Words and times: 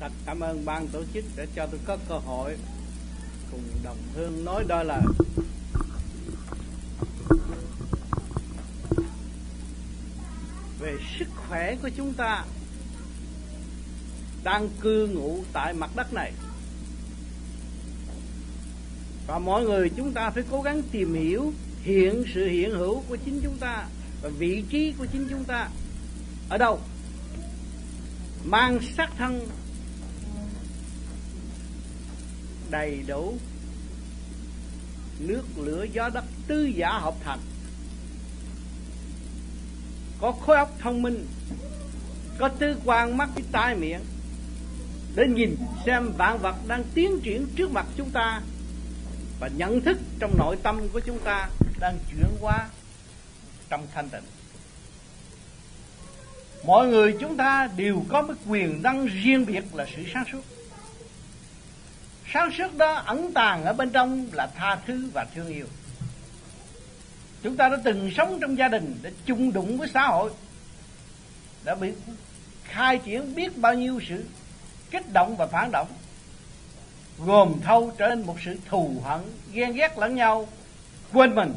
thật 0.00 0.12
cảm 0.26 0.40
ơn 0.40 0.64
ban 0.64 0.88
tổ 0.88 1.02
chức 1.14 1.24
để 1.36 1.46
cho 1.54 1.66
tôi 1.66 1.80
có 1.86 1.96
cơ 2.08 2.14
hội 2.14 2.56
cùng 3.50 3.62
đồng 3.82 3.98
hương 4.14 4.44
nói 4.44 4.64
đôi 4.68 4.84
lời. 4.84 5.02
Về 10.80 10.96
sức 11.18 11.28
khỏe 11.36 11.76
của 11.82 11.90
chúng 11.96 12.12
ta, 12.12 12.44
đang 14.44 14.68
cư 14.80 15.06
ngụ 15.06 15.44
tại 15.52 15.74
mặt 15.74 15.90
đất 15.96 16.12
này. 16.12 16.32
Và 19.26 19.38
mọi 19.38 19.64
người 19.64 19.90
chúng 19.96 20.12
ta 20.12 20.30
phải 20.30 20.42
cố 20.50 20.62
gắng 20.62 20.82
tìm 20.82 21.14
hiểu 21.14 21.52
hiện 21.82 22.24
sự 22.34 22.48
hiện 22.48 22.70
hữu 22.70 23.02
của 23.08 23.16
chính 23.24 23.40
chúng 23.42 23.56
ta 23.58 23.88
và 24.22 24.28
vị 24.38 24.64
trí 24.70 24.92
của 24.98 25.06
chính 25.12 25.26
chúng 25.30 25.44
ta 25.44 25.68
ở 26.48 26.58
đâu. 26.58 26.80
Mang 28.44 28.78
sắc 28.96 29.10
thân 29.18 29.48
đầy 32.70 33.02
đủ. 33.06 33.34
Nước 35.18 35.42
lửa 35.56 35.86
gió 35.92 36.08
đất 36.08 36.24
tư 36.46 36.64
giả 36.64 36.88
hợp 36.92 37.14
thành. 37.24 37.38
Có 40.20 40.32
khối 40.32 40.56
óc 40.56 40.76
thông 40.78 41.02
minh, 41.02 41.26
có 42.38 42.48
tư 42.48 42.76
quan 42.84 43.16
mắt 43.16 43.28
cái 43.34 43.44
tai 43.52 43.74
miệng. 43.74 44.00
Để 45.14 45.26
nhìn 45.26 45.56
xem 45.86 46.12
vạn 46.18 46.38
vật 46.38 46.56
đang 46.68 46.84
tiến 46.94 47.20
triển 47.22 47.46
trước 47.56 47.72
mặt 47.72 47.86
chúng 47.96 48.10
ta 48.10 48.42
và 49.40 49.48
nhận 49.48 49.80
thức 49.80 49.98
trong 50.18 50.38
nội 50.38 50.56
tâm 50.62 50.88
của 50.92 51.00
chúng 51.00 51.18
ta 51.18 51.48
đang 51.80 51.98
chuyển 52.10 52.26
hóa 52.40 52.68
trong 53.68 53.86
thanh 53.94 54.08
tịnh. 54.08 54.24
Mọi 56.64 56.88
người 56.88 57.16
chúng 57.20 57.36
ta 57.36 57.68
đều 57.76 58.02
có 58.08 58.22
một 58.22 58.34
quyền 58.48 58.82
năng 58.82 59.06
riêng 59.06 59.46
biệt 59.46 59.64
là 59.74 59.86
sự 59.96 60.02
sáng 60.14 60.24
suốt 60.32 60.59
sáng 62.32 62.50
suốt 62.58 62.76
đó, 62.76 62.92
ẩn 62.92 63.32
tàng 63.32 63.64
ở 63.64 63.72
bên 63.72 63.90
trong 63.90 64.26
là 64.32 64.46
tha 64.46 64.76
thứ 64.86 65.10
và 65.14 65.26
thương 65.34 65.48
yêu. 65.48 65.66
Chúng 67.42 67.56
ta 67.56 67.68
đã 67.68 67.76
từng 67.84 68.10
sống 68.16 68.38
trong 68.40 68.58
gia 68.58 68.68
đình 68.68 68.98
để 69.02 69.12
chung 69.26 69.52
đụng 69.52 69.78
với 69.78 69.88
xã 69.94 70.06
hội, 70.06 70.30
đã 71.64 71.74
bị 71.74 71.92
khai 72.64 72.98
triển 72.98 73.34
biết 73.34 73.56
bao 73.56 73.74
nhiêu 73.74 74.00
sự 74.08 74.24
kích 74.90 75.12
động 75.12 75.36
và 75.36 75.46
phản 75.46 75.70
động, 75.72 75.88
gồm 77.18 77.60
thâu 77.64 77.92
trở 77.98 78.08
nên 78.08 78.22
một 78.26 78.36
sự 78.44 78.58
thù 78.68 79.02
hận, 79.04 79.20
ghen 79.52 79.72
ghét 79.72 79.98
lẫn 79.98 80.14
nhau, 80.14 80.48
quên 81.12 81.34
mình, 81.34 81.54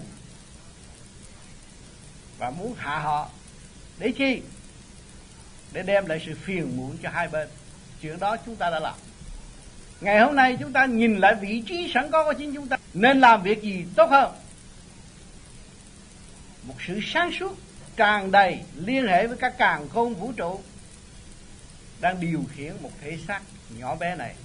và 2.38 2.50
muốn 2.50 2.74
hạ 2.78 3.00
họ 3.00 3.30
để 3.98 4.12
chi? 4.12 4.42
Để 5.72 5.84
đem 5.84 6.06
lại 6.06 6.24
sự 6.26 6.36
phiền 6.42 6.78
muộn 6.78 6.98
cho 7.04 7.10
hai 7.10 7.28
bên. 7.28 7.48
Chuyện 8.02 8.20
đó 8.20 8.38
chúng 8.46 8.56
ta 8.56 8.70
đã 8.70 8.80
làm 8.80 8.96
ngày 10.04 10.20
hôm 10.20 10.36
nay 10.36 10.58
chúng 10.60 10.74
ta 10.74 10.86
nhìn 10.86 11.18
lại 11.18 11.36
vị 11.42 11.64
trí 11.68 11.92
sẵn 11.94 12.12
có 12.12 12.24
của 12.24 12.34
chính 12.34 12.54
chúng 12.54 12.68
ta, 12.68 12.78
nên 12.94 13.22
làm 13.22 13.44
việc 13.44 13.62
gì 13.62 13.86
tốt 13.96 14.10
hơn? 14.10 14.32
Một 16.64 16.76
sự 16.88 17.00
sáng 17.04 17.32
suốt, 17.40 17.58
tràn 17.96 18.32
đầy 18.32 18.60
liên 18.76 19.08
hệ 19.08 19.28
với 19.28 19.38
các 19.38 19.58
càng 19.58 19.90
khôn 19.90 20.14
vũ 20.14 20.32
trụ 20.32 20.60
đang 22.02 22.20
điều 22.20 22.44
khiển 22.56 22.74
một 22.82 22.92
thể 23.02 23.18
xác 23.28 23.42
nhỏ 23.78 23.96
bé 23.96 24.16
này. 24.16 24.36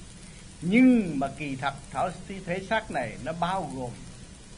Nhưng 0.61 1.19
mà 1.19 1.28
kỳ 1.39 1.56
thật, 1.56 1.75
thảo 1.91 2.11
thể 2.47 2.61
xác 2.70 2.91
này 2.91 3.12
nó 3.25 3.33
bao 3.41 3.70
gồm 3.75 3.91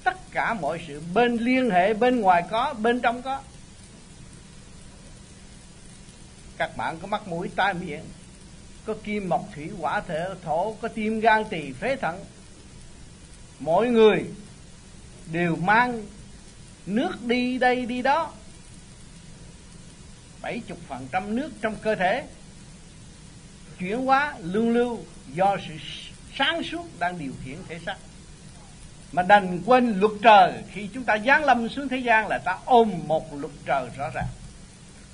tất 0.04 0.16
cả 0.30 0.54
mọi 0.54 0.84
sự 0.88 1.02
bên 1.14 1.36
liên 1.36 1.70
hệ, 1.70 1.94
bên 1.94 2.20
ngoài 2.20 2.44
có, 2.50 2.74
bên 2.74 3.00
trong 3.00 3.22
có. 3.22 3.40
Các 6.58 6.76
bạn 6.76 6.98
có 6.98 7.06
mắt 7.06 7.28
mũi 7.28 7.50
tai 7.56 7.74
miệng 7.74 8.04
có 8.90 8.96
kim 9.04 9.28
mộc 9.28 9.48
thủy 9.54 9.70
hỏa 9.78 10.00
thể, 10.00 10.26
thổ 10.44 10.72
có 10.72 10.88
tim 10.88 11.20
gan 11.20 11.44
tỳ 11.50 11.72
phế 11.72 11.96
thận. 11.96 12.24
Mỗi 13.60 13.88
người 13.88 14.24
đều 15.32 15.56
mang 15.56 16.02
nước 16.86 17.22
đi 17.22 17.58
đây 17.58 17.86
đi 17.86 18.02
đó. 18.02 18.32
Bảy 20.42 20.60
chục 20.66 20.78
phần 20.88 21.08
trăm 21.12 21.36
nước 21.36 21.50
trong 21.60 21.76
cơ 21.82 21.94
thể 21.94 22.24
chuyển 23.78 24.06
hóa 24.06 24.34
lưu 24.42 24.70
lưu 24.70 24.98
do 25.34 25.56
sự 25.68 25.74
sáng 26.38 26.62
suốt 26.62 26.86
đang 26.98 27.18
điều 27.18 27.32
khiển 27.44 27.56
thể 27.68 27.78
xác. 27.86 27.96
Mà 29.12 29.22
đành 29.22 29.62
quên 29.66 30.00
luật 30.00 30.12
trời. 30.22 30.52
Khi 30.72 30.88
chúng 30.94 31.04
ta 31.04 31.18
giáng 31.26 31.44
lâm 31.44 31.68
xuống 31.68 31.88
thế 31.88 31.96
gian 31.96 32.28
là 32.28 32.38
ta 32.38 32.58
ôm 32.64 32.92
một 33.06 33.34
luật 33.34 33.52
trời 33.66 33.88
rõ 33.96 34.10
ràng. 34.14 34.28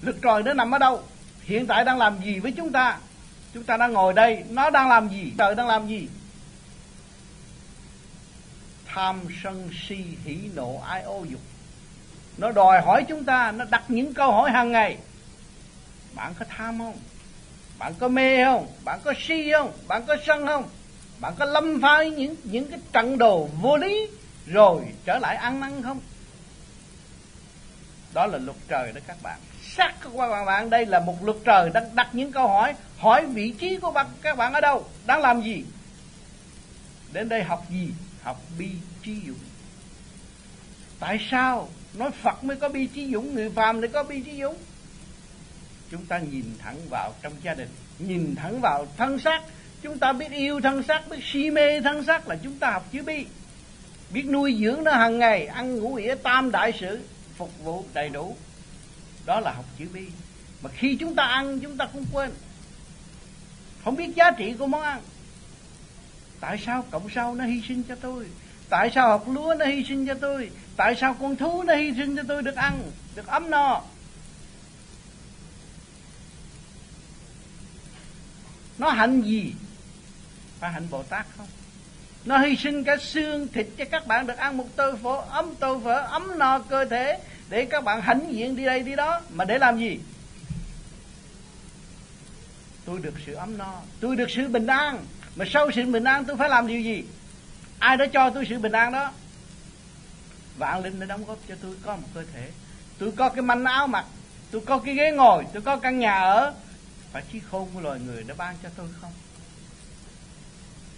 Luật 0.02 0.16
trời 0.22 0.42
nó 0.42 0.52
nằm 0.52 0.74
ở 0.74 0.78
đâu? 0.78 1.02
Hiện 1.42 1.66
tại 1.66 1.84
đang 1.84 1.98
làm 1.98 2.18
gì 2.24 2.38
với 2.38 2.52
chúng 2.52 2.72
ta? 2.72 2.98
Chúng 3.54 3.64
ta 3.64 3.76
đang 3.76 3.92
ngồi 3.92 4.12
đây, 4.12 4.44
nó 4.50 4.70
đang 4.70 4.88
làm 4.88 5.08
gì? 5.08 5.32
Trời 5.38 5.54
đang 5.54 5.66
làm 5.66 5.88
gì? 5.88 6.08
Tham 8.86 9.20
sân 9.42 9.70
si 9.88 10.04
hỉ 10.24 10.38
nộ 10.54 10.82
ai 10.86 11.02
ô 11.02 11.24
dục. 11.24 11.40
Nó 12.38 12.52
đòi 12.52 12.80
hỏi 12.80 13.04
chúng 13.08 13.24
ta, 13.24 13.52
nó 13.52 13.64
đặt 13.70 13.84
những 13.88 14.14
câu 14.14 14.32
hỏi 14.32 14.50
hàng 14.50 14.72
ngày. 14.72 14.96
Bạn 16.14 16.34
có 16.38 16.44
tham 16.48 16.78
không? 16.78 16.96
Bạn 17.78 17.94
có 17.98 18.08
mê 18.08 18.44
không? 18.44 18.66
Bạn 18.84 19.00
có 19.04 19.14
si 19.20 19.52
không? 19.52 19.72
Bạn 19.88 20.06
có 20.06 20.16
sân 20.26 20.46
không? 20.46 20.68
Bạn 21.20 21.34
có 21.38 21.44
lâm 21.44 21.80
phai 21.82 22.10
những 22.10 22.36
những 22.44 22.70
cái 22.70 22.80
trận 22.92 23.18
đồ 23.18 23.48
vô 23.60 23.76
lý 23.76 24.08
rồi 24.46 24.82
trở 25.04 25.18
lại 25.18 25.36
ăn 25.36 25.60
năn 25.60 25.82
không? 25.82 26.00
Đó 28.14 28.26
là 28.26 28.38
luật 28.38 28.56
trời 28.68 28.92
đó 28.92 29.00
các 29.06 29.16
bạn 29.22 29.38
sắc 29.76 29.94
của 30.04 30.18
các 30.18 30.44
bạn, 30.44 30.70
đây 30.70 30.86
là 30.86 31.00
một 31.00 31.24
luật 31.24 31.36
trời 31.44 31.70
đang 31.74 31.94
đặt 31.94 32.08
những 32.12 32.32
câu 32.32 32.48
hỏi. 32.48 32.74
Hỏi 32.98 33.26
vị 33.26 33.54
trí 33.58 33.76
của 33.76 33.90
bạn, 33.90 34.06
các 34.22 34.36
bạn 34.36 34.52
ở 34.52 34.60
đâu? 34.60 34.84
Đang 35.06 35.20
làm 35.20 35.42
gì? 35.42 35.64
Đến 37.12 37.28
đây 37.28 37.42
học 37.42 37.64
gì? 37.70 37.88
Học 38.22 38.40
bi 38.58 38.68
trí 39.02 39.14
dũng. 39.26 39.38
Tại 41.00 41.26
sao 41.30 41.68
nói 41.94 42.10
phật 42.22 42.44
mới 42.44 42.56
có 42.56 42.68
bi 42.68 42.86
trí 42.86 43.12
dũng, 43.12 43.34
người 43.34 43.50
phàm 43.50 43.80
mới 43.80 43.88
có 43.88 44.02
bi 44.02 44.20
trí 44.20 44.40
dũng? 44.40 44.56
Chúng 45.90 46.04
ta 46.06 46.18
nhìn 46.18 46.44
thẳng 46.58 46.76
vào 46.90 47.12
trong 47.22 47.32
gia 47.42 47.54
đình, 47.54 47.68
nhìn 47.98 48.34
thẳng 48.36 48.60
vào 48.60 48.86
thân 48.96 49.18
xác. 49.18 49.42
Chúng 49.82 49.98
ta 49.98 50.12
biết 50.12 50.32
yêu 50.32 50.60
thân 50.60 50.82
xác, 50.82 51.08
biết 51.10 51.16
si 51.24 51.50
mê 51.50 51.80
thân 51.80 52.04
xác 52.04 52.28
là 52.28 52.36
chúng 52.42 52.58
ta 52.58 52.70
học 52.70 52.86
chữ 52.92 53.02
bi. 53.02 53.26
Biết 54.10 54.24
nuôi 54.26 54.58
dưỡng 54.60 54.84
nó 54.84 54.92
hàng 54.92 55.18
ngày, 55.18 55.46
ăn 55.46 55.76
ngủ 55.76 55.94
nghĩa 55.94 56.14
tam 56.22 56.50
đại 56.50 56.72
sự, 56.80 57.00
phục 57.36 57.64
vụ 57.64 57.84
đầy 57.94 58.08
đủ 58.08 58.36
đó 59.26 59.40
là 59.40 59.52
học 59.52 59.64
chữ 59.78 59.88
bi. 59.92 60.06
Mà 60.62 60.70
khi 60.70 60.96
chúng 61.00 61.14
ta 61.14 61.24
ăn, 61.24 61.60
chúng 61.60 61.76
ta 61.76 61.88
không 61.92 62.04
quên. 62.12 62.30
Không 63.84 63.96
biết 63.96 64.16
giá 64.16 64.30
trị 64.30 64.54
của 64.58 64.66
món 64.66 64.82
ăn. 64.82 65.00
Tại 66.40 66.62
sao 66.66 66.84
cộng 66.90 67.08
sau 67.14 67.34
nó 67.34 67.44
hy 67.44 67.62
sinh 67.68 67.82
cho 67.82 67.94
tôi? 67.94 68.26
Tại 68.68 68.90
sao 68.94 69.08
học 69.08 69.24
lúa 69.28 69.54
nó 69.58 69.64
hy 69.64 69.84
sinh 69.88 70.06
cho 70.06 70.14
tôi? 70.14 70.50
Tại 70.76 70.94
sao 71.00 71.14
con 71.14 71.36
thú 71.36 71.62
nó 71.62 71.74
hy 71.74 71.92
sinh 71.96 72.16
cho 72.16 72.22
tôi 72.28 72.42
được 72.42 72.56
ăn, 72.56 72.90
được 73.14 73.26
ấm 73.26 73.50
no? 73.50 73.82
Nó 78.78 78.90
hạnh 78.90 79.22
gì? 79.22 79.54
Phải 80.60 80.72
hạnh 80.72 80.86
bồ 80.90 81.02
tát 81.02 81.26
không? 81.36 81.46
Nó 82.24 82.38
hy 82.38 82.56
sinh 82.56 82.84
cả 82.84 82.96
xương, 82.96 83.48
thịt 83.48 83.66
cho 83.78 83.84
các 83.90 84.06
bạn 84.06 84.26
được 84.26 84.36
ăn 84.36 84.56
một 84.56 84.66
tô 84.76 84.94
phở 85.02 85.16
ấm, 85.30 85.54
tô 85.60 85.80
phở 85.84 86.00
ấm 86.00 86.38
no 86.38 86.58
cơ 86.58 86.84
thể 86.84 87.18
để 87.48 87.64
các 87.70 87.84
bạn 87.84 88.00
hãnh 88.00 88.32
diện 88.32 88.56
đi 88.56 88.64
đây, 88.64 88.82
đi 88.82 88.96
đó. 88.96 89.20
Mà 89.30 89.44
để 89.44 89.58
làm 89.58 89.78
gì? 89.78 89.98
Tôi 92.84 93.00
được 93.02 93.14
sự 93.26 93.34
ấm 93.34 93.58
no. 93.58 93.80
Tôi 94.00 94.16
được 94.16 94.30
sự 94.30 94.48
bình 94.48 94.66
an. 94.66 95.04
Mà 95.36 95.44
sau 95.52 95.70
sự 95.70 95.86
bình 95.86 96.04
an, 96.04 96.24
tôi 96.24 96.36
phải 96.36 96.48
làm 96.48 96.66
điều 96.66 96.80
gì? 96.80 97.04
Ai 97.78 97.96
đã 97.96 98.06
cho 98.06 98.30
tôi 98.30 98.46
sự 98.48 98.58
bình 98.58 98.72
an 98.72 98.92
đó? 98.92 99.12
Vạn 100.58 100.82
linh 100.84 101.00
đã 101.00 101.06
đóng 101.06 101.24
góp 101.24 101.38
cho 101.48 101.54
tôi 101.62 101.76
có 101.82 101.96
một 101.96 102.08
cơ 102.14 102.24
thể. 102.32 102.50
Tôi 102.98 103.12
có 103.16 103.28
cái 103.28 103.42
manh 103.42 103.64
áo 103.64 103.86
mặc. 103.86 104.04
Tôi 104.50 104.62
có 104.66 104.78
cái 104.78 104.94
ghế 104.94 105.10
ngồi. 105.10 105.44
Tôi 105.52 105.62
có 105.62 105.76
căn 105.76 105.98
nhà 105.98 106.14
ở. 106.14 106.54
Phải 107.12 107.22
trí 107.32 107.40
khôn 107.50 107.68
của 107.74 107.80
loài 107.80 108.00
người 108.00 108.22
đã 108.22 108.34
ban 108.34 108.56
cho 108.62 108.68
tôi 108.76 108.88
không? 109.00 109.12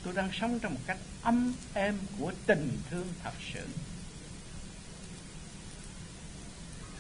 Tôi 0.05 0.15
đang 0.15 0.31
sống 0.33 0.59
trong 0.59 0.75
một 0.75 0.81
cách 0.87 0.99
âm 1.23 1.55
êm 1.75 1.99
của 2.19 2.33
tình 2.47 2.79
thương 2.91 3.09
thật 3.25 3.33
sự. 3.55 3.67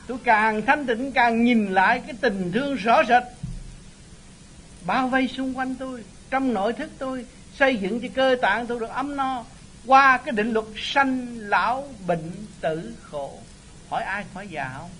Tôi 0.09 0.19
càng 0.25 0.63
thanh 0.67 0.87
tịnh 0.87 1.13
càng 1.13 1.45
nhìn 1.45 1.67
lại 1.67 2.03
cái 2.07 2.15
tình 2.21 2.53
thương 2.53 2.75
rõ 2.75 3.03
rệt. 3.09 3.23
Bao 4.87 5.09
vây 5.09 5.29
xung 5.29 5.59
quanh 5.59 5.75
tôi, 5.75 6.05
trong 6.31 6.55
nội 6.55 6.73
thức 6.73 6.91
tôi, 6.99 7.27
xây 7.55 7.77
dựng 7.77 8.01
cho 8.01 8.09
cơ 8.15 8.37
tạng 8.43 8.67
tôi 8.67 8.81
được 8.81 8.91
ấm 8.91 9.17
no 9.17 9.45
qua 9.87 10.19
cái 10.19 10.33
định 10.33 10.53
luật 10.53 10.67
sanh 10.77 11.27
lão 11.39 11.89
bệnh 12.07 12.33
tử 12.61 12.95
khổ. 13.03 13.39
Hỏi 13.91 14.03
ai 14.03 14.25
khỏi 14.35 14.49
già 14.49 14.71
không? 14.79 14.91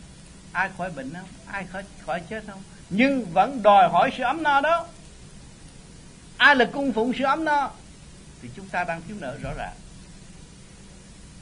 Ai 0.53 0.71
khỏi 0.79 0.91
bệnh 0.91 1.15
không? 1.15 1.29
Ai 1.47 1.67
khỏi 1.73 1.83
khỏi 2.07 2.21
chết 2.31 2.45
không? 2.47 2.63
Nhưng 2.91 3.27
vẫn 3.33 3.63
đòi 3.63 3.89
hỏi 3.89 4.11
sự 4.17 4.23
ấm 4.23 4.43
no 4.43 4.61
đó. 4.61 4.87
Ai 6.37 6.57
là 6.57 6.65
cung 6.65 6.93
phụng 6.93 7.13
sự 7.19 7.25
ấm 7.25 7.45
no? 7.45 7.71
Thì 8.43 8.49
chúng 8.57 8.69
ta 8.69 8.85
đang 8.85 9.03
thiếu 9.09 9.17
nợ 9.21 9.39
rõ 9.43 9.51
ràng. 9.57 9.75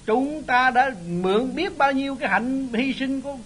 Chúng 0.06 0.42
ta 0.42 0.70
đã 0.70 0.90
mượn 1.08 1.54
biết 1.54 1.78
bao 1.78 1.92
nhiêu 1.92 2.16
cái 2.16 2.28
hạnh 2.28 2.68
hy 2.72 2.94
sinh 2.98 3.20
của 3.20 3.36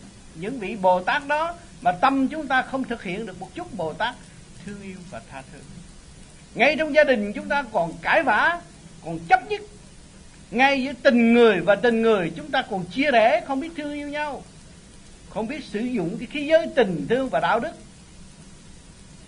những 0.41 0.59
vị 0.59 0.77
bồ 0.77 1.01
tát 1.01 1.27
đó 1.27 1.55
mà 1.83 1.93
tâm 1.93 2.29
chúng 2.29 2.47
ta 2.47 2.63
không 2.63 2.85
thực 2.85 3.03
hiện 3.03 3.27
được 3.27 3.41
một 3.41 3.55
chút 3.55 3.75
bồ 3.75 3.93
tát 3.93 4.15
thương 4.65 4.83
yêu 4.83 4.97
và 5.11 5.21
tha 5.31 5.43
thứ. 5.53 5.59
Ngay 6.55 6.77
trong 6.79 6.95
gia 6.95 7.05
đình 7.05 7.33
chúng 7.33 7.49
ta 7.49 7.65
còn 7.73 7.93
cãi 8.03 8.23
vã, 8.23 8.61
còn 9.05 9.19
chấp 9.29 9.51
nhất. 9.51 9.61
Ngay 10.51 10.83
giữa 10.83 10.93
tình 11.03 11.35
người 11.35 11.61
và 11.61 11.75
tình 11.75 12.03
người 12.03 12.33
chúng 12.37 12.51
ta 12.51 12.63
còn 12.71 12.85
chia 12.85 13.11
rẽ, 13.11 13.45
không 13.47 13.61
biết 13.61 13.71
thương 13.77 13.93
yêu 13.93 14.09
nhau, 14.09 14.43
không 15.29 15.47
biết 15.47 15.65
sử 15.65 15.81
dụng 15.81 16.19
cái 16.19 16.27
khí 16.31 16.47
giới 16.47 16.67
tình 16.77 17.07
thương 17.09 17.29
và 17.29 17.41
đạo 17.41 17.61
đức 17.61 17.73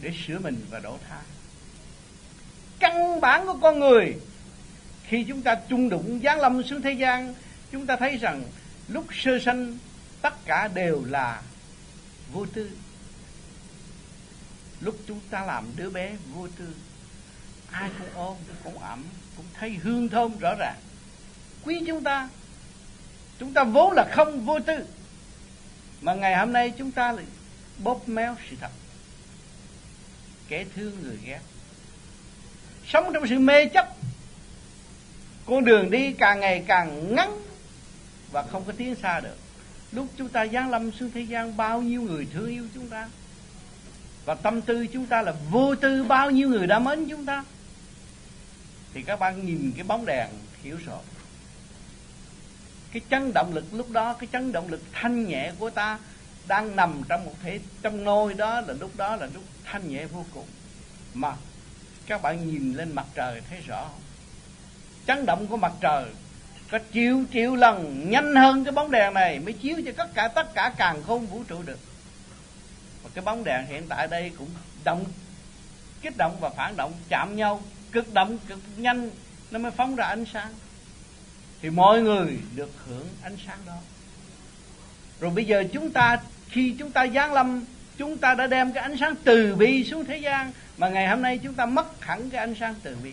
để 0.00 0.10
sửa 0.26 0.38
mình 0.38 0.56
và 0.70 0.78
đổ 0.78 0.98
tha. 1.08 1.20
Căn 2.78 3.20
bản 3.20 3.46
của 3.46 3.58
con 3.62 3.78
người, 3.78 4.14
khi 5.04 5.24
chúng 5.28 5.42
ta 5.42 5.56
chung 5.68 5.88
đụng 5.88 6.20
giáng 6.24 6.40
lâm 6.40 6.62
xuống 6.62 6.82
thế 6.82 6.92
gian, 6.92 7.34
chúng 7.72 7.86
ta 7.86 7.96
thấy 7.96 8.16
rằng 8.16 8.42
lúc 8.88 9.04
sơ 9.12 9.38
sanh 9.38 9.78
tất 10.22 10.34
cả 10.44 10.68
đều 10.74 11.04
là 11.04 11.42
vô 12.32 12.46
tư. 12.46 12.70
Lúc 14.80 14.96
chúng 15.08 15.20
ta 15.30 15.44
làm 15.44 15.66
đứa 15.76 15.90
bé 15.90 16.16
vô 16.34 16.48
tư, 16.58 16.74
ai 17.70 17.90
cũng 17.98 18.08
ôm, 18.14 18.36
cũng 18.64 18.78
ẩm, 18.78 19.04
cũng 19.36 19.46
thấy 19.54 19.70
hương 19.70 20.08
thơm 20.08 20.38
rõ 20.38 20.54
ràng. 20.58 20.76
Quý 21.64 21.82
chúng 21.86 22.04
ta 22.04 22.28
chúng 23.38 23.52
ta 23.52 23.64
vốn 23.64 23.92
là 23.92 24.08
không 24.12 24.44
vô 24.44 24.58
tư, 24.66 24.86
mà 26.00 26.14
ngày 26.14 26.36
hôm 26.36 26.52
nay 26.52 26.72
chúng 26.78 26.92
ta 26.92 27.12
lại 27.12 27.24
bóp 27.78 28.08
méo 28.08 28.36
sự 28.50 28.56
thật, 28.60 28.70
kẻ 30.48 30.64
thương 30.74 31.02
người 31.02 31.18
ghét. 31.24 31.40
Sống 32.86 33.10
trong 33.14 33.26
sự 33.28 33.38
mê 33.38 33.66
chấp, 33.66 33.96
con 35.46 35.64
đường 35.64 35.90
đi 35.90 36.12
càng 36.12 36.40
ngày 36.40 36.64
càng 36.66 37.14
ngắn 37.14 37.42
và 38.32 38.42
không 38.42 38.64
có 38.64 38.72
tiến 38.76 38.94
xa 39.02 39.20
được 39.20 39.36
lúc 39.92 40.06
chúng 40.16 40.28
ta 40.28 40.46
giáng 40.46 40.70
lâm 40.70 40.92
xuống 40.92 41.10
thế 41.14 41.20
gian, 41.20 41.56
bao 41.56 41.82
nhiêu 41.82 42.02
người 42.02 42.26
thương 42.32 42.50
yêu 42.50 42.66
chúng 42.74 42.88
ta? 42.88 43.08
Và 44.24 44.34
tâm 44.34 44.60
tư 44.60 44.86
chúng 44.86 45.06
ta 45.06 45.22
là 45.22 45.34
vô 45.50 45.74
tư, 45.74 46.04
bao 46.04 46.30
nhiêu 46.30 46.48
người 46.48 46.66
đã 46.66 46.78
mến 46.78 47.08
chúng 47.08 47.26
ta? 47.26 47.44
Thì 48.94 49.02
các 49.02 49.20
bạn 49.20 49.46
nhìn 49.46 49.72
cái 49.76 49.84
bóng 49.84 50.06
đèn, 50.06 50.28
hiểu 50.62 50.78
rồi 50.86 51.00
cái 52.92 53.02
chấn 53.10 53.32
động 53.34 53.54
lực 53.54 53.64
lúc 53.72 53.90
đó, 53.90 54.12
cái 54.12 54.28
chấn 54.32 54.52
động 54.52 54.68
lực 54.68 54.82
thanh 54.92 55.28
nhẹ 55.28 55.52
của 55.58 55.70
ta 55.70 55.98
đang 56.46 56.76
nằm 56.76 57.02
trong 57.08 57.24
một 57.24 57.34
thể, 57.42 57.60
trong 57.82 58.04
nôi 58.04 58.34
đó 58.34 58.60
là 58.60 58.74
lúc 58.80 58.96
đó 58.96 59.16
là 59.16 59.28
lúc 59.34 59.44
thanh 59.64 59.88
nhẹ 59.88 60.06
vô 60.06 60.24
cùng. 60.34 60.46
Mà 61.14 61.36
các 62.06 62.22
bạn 62.22 62.50
nhìn 62.50 62.74
lên 62.74 62.94
mặt 62.94 63.06
trời, 63.14 63.40
thấy 63.50 63.60
rõ 63.60 63.88
không? 63.88 64.00
Chấn 65.06 65.26
động 65.26 65.46
của 65.46 65.56
mặt 65.56 65.72
trời 65.80 66.04
có 66.72 66.78
triệu 66.94 67.24
triệu 67.32 67.54
lần, 67.56 68.10
nhanh 68.10 68.34
hơn 68.34 68.64
cái 68.64 68.72
bóng 68.72 68.90
đèn 68.90 69.14
này 69.14 69.38
mới 69.38 69.52
chiếu 69.52 69.76
cho 69.86 69.92
tất 69.96 70.14
cả 70.14 70.28
tất 70.28 70.54
cả 70.54 70.72
càng 70.76 71.02
không 71.02 71.26
vũ 71.26 71.42
trụ 71.48 71.62
được. 71.62 71.78
Và 73.02 73.10
cái 73.14 73.24
bóng 73.24 73.44
đèn 73.44 73.66
hiện 73.66 73.82
tại 73.88 74.08
đây 74.08 74.30
cũng 74.38 74.48
động, 74.84 75.04
kích 76.02 76.16
động 76.16 76.36
và 76.40 76.50
phản 76.50 76.76
động, 76.76 76.92
chạm 77.08 77.36
nhau, 77.36 77.62
cực 77.92 78.14
động, 78.14 78.38
cực 78.48 78.58
nhanh, 78.76 79.10
nó 79.50 79.58
mới 79.58 79.70
phóng 79.70 79.96
ra 79.96 80.04
ánh 80.04 80.24
sáng. 80.32 80.52
Thì 81.62 81.70
mọi 81.70 82.02
người 82.02 82.38
được 82.56 82.70
hưởng 82.88 83.08
ánh 83.22 83.36
sáng 83.46 83.58
đó. 83.66 83.76
Rồi 85.20 85.30
bây 85.30 85.44
giờ 85.44 85.64
chúng 85.72 85.90
ta, 85.90 86.18
khi 86.48 86.74
chúng 86.78 86.90
ta 86.90 87.06
giáng 87.06 87.32
lâm, 87.32 87.64
chúng 87.96 88.18
ta 88.18 88.34
đã 88.34 88.46
đem 88.46 88.72
cái 88.72 88.82
ánh 88.82 88.96
sáng 89.00 89.14
từ 89.24 89.56
bi 89.56 89.84
xuống 89.84 90.04
thế 90.04 90.16
gian, 90.16 90.52
mà 90.78 90.88
ngày 90.88 91.08
hôm 91.08 91.22
nay 91.22 91.38
chúng 91.42 91.54
ta 91.54 91.66
mất 91.66 92.04
hẳn 92.04 92.30
cái 92.30 92.40
ánh 92.40 92.54
sáng 92.60 92.74
từ 92.82 92.96
bi 93.02 93.12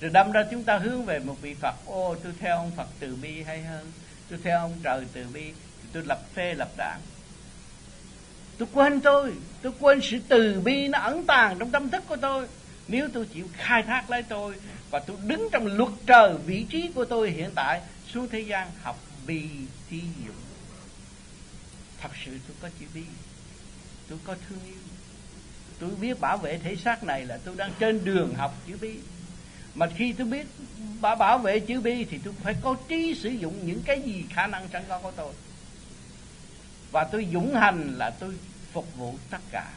rồi 0.00 0.10
đâm 0.10 0.32
ra 0.32 0.44
chúng 0.50 0.64
ta 0.64 0.78
hướng 0.78 1.04
về 1.04 1.18
một 1.18 1.36
vị 1.42 1.54
Phật. 1.54 1.74
Ô, 1.86 2.16
tôi 2.22 2.32
theo 2.40 2.56
ông 2.56 2.70
Phật 2.76 2.88
từ 3.00 3.16
bi 3.22 3.42
hay 3.42 3.62
hơn? 3.62 3.92
Tôi 4.30 4.38
theo 4.44 4.58
ông 4.58 4.72
trời 4.82 5.04
từ 5.12 5.26
bi, 5.32 5.52
tôi 5.92 6.04
lập 6.04 6.20
phê 6.34 6.54
lập 6.54 6.68
đảng. 6.76 7.00
Tôi 8.58 8.68
quên 8.72 9.00
tôi. 9.00 9.32
Tôi 9.62 9.72
quên 9.80 10.00
sự 10.02 10.18
từ 10.28 10.60
bi 10.60 10.88
nó 10.88 10.98
ẩn 10.98 11.24
tàng 11.26 11.58
trong 11.58 11.70
tâm 11.70 11.90
thức 11.90 12.04
của 12.08 12.16
tôi. 12.16 12.46
Nếu 12.88 13.08
tôi 13.12 13.26
chịu 13.26 13.48
khai 13.52 13.82
thác 13.82 14.10
lấy 14.10 14.22
tôi 14.22 14.54
và 14.90 14.98
tôi 14.98 15.16
đứng 15.26 15.48
trong 15.52 15.66
luật 15.66 15.92
trời 16.06 16.34
vị 16.46 16.66
trí 16.70 16.90
của 16.94 17.04
tôi 17.04 17.30
hiện 17.30 17.50
tại, 17.54 17.80
xuống 18.12 18.28
thế 18.28 18.40
gian 18.40 18.70
học 18.82 18.98
bi 19.26 19.42
thi 19.90 20.00
dụng. 20.26 20.36
Thật 22.00 22.10
sự 22.24 22.30
tôi 22.48 22.56
có 22.62 22.68
chữ 22.80 22.86
bi 22.94 23.02
tôi 24.08 24.18
có 24.24 24.36
thương 24.48 24.58
yêu. 24.66 24.74
Tôi 25.78 25.90
biết 26.00 26.20
bảo 26.20 26.36
vệ 26.36 26.58
thể 26.58 26.76
xác 26.76 27.04
này 27.04 27.24
là 27.24 27.38
tôi 27.44 27.56
đang 27.56 27.72
trên 27.78 28.04
đường 28.04 28.34
học 28.34 28.54
chữ 28.66 28.76
bi 28.80 28.98
mà 29.76 29.86
khi 29.96 30.12
tôi 30.12 30.26
biết 30.26 30.46
bảo 31.00 31.16
bảo 31.16 31.38
vệ 31.38 31.60
chữ 31.60 31.80
bi 31.80 32.04
thì 32.04 32.18
tôi 32.24 32.34
phải 32.42 32.54
có 32.62 32.76
trí 32.88 33.14
sử 33.14 33.28
dụng 33.28 33.66
những 33.66 33.82
cái 33.84 34.02
gì 34.02 34.24
khả 34.30 34.46
năng 34.46 34.68
sẵn 34.72 34.84
có 34.88 34.98
của 34.98 35.12
tôi. 35.16 35.32
Và 36.90 37.04
tôi 37.04 37.28
dũng 37.32 37.54
hành 37.54 37.94
là 37.98 38.10
tôi 38.10 38.34
phục 38.72 38.96
vụ 38.96 39.18
tất 39.30 39.38
cả. 39.50 39.72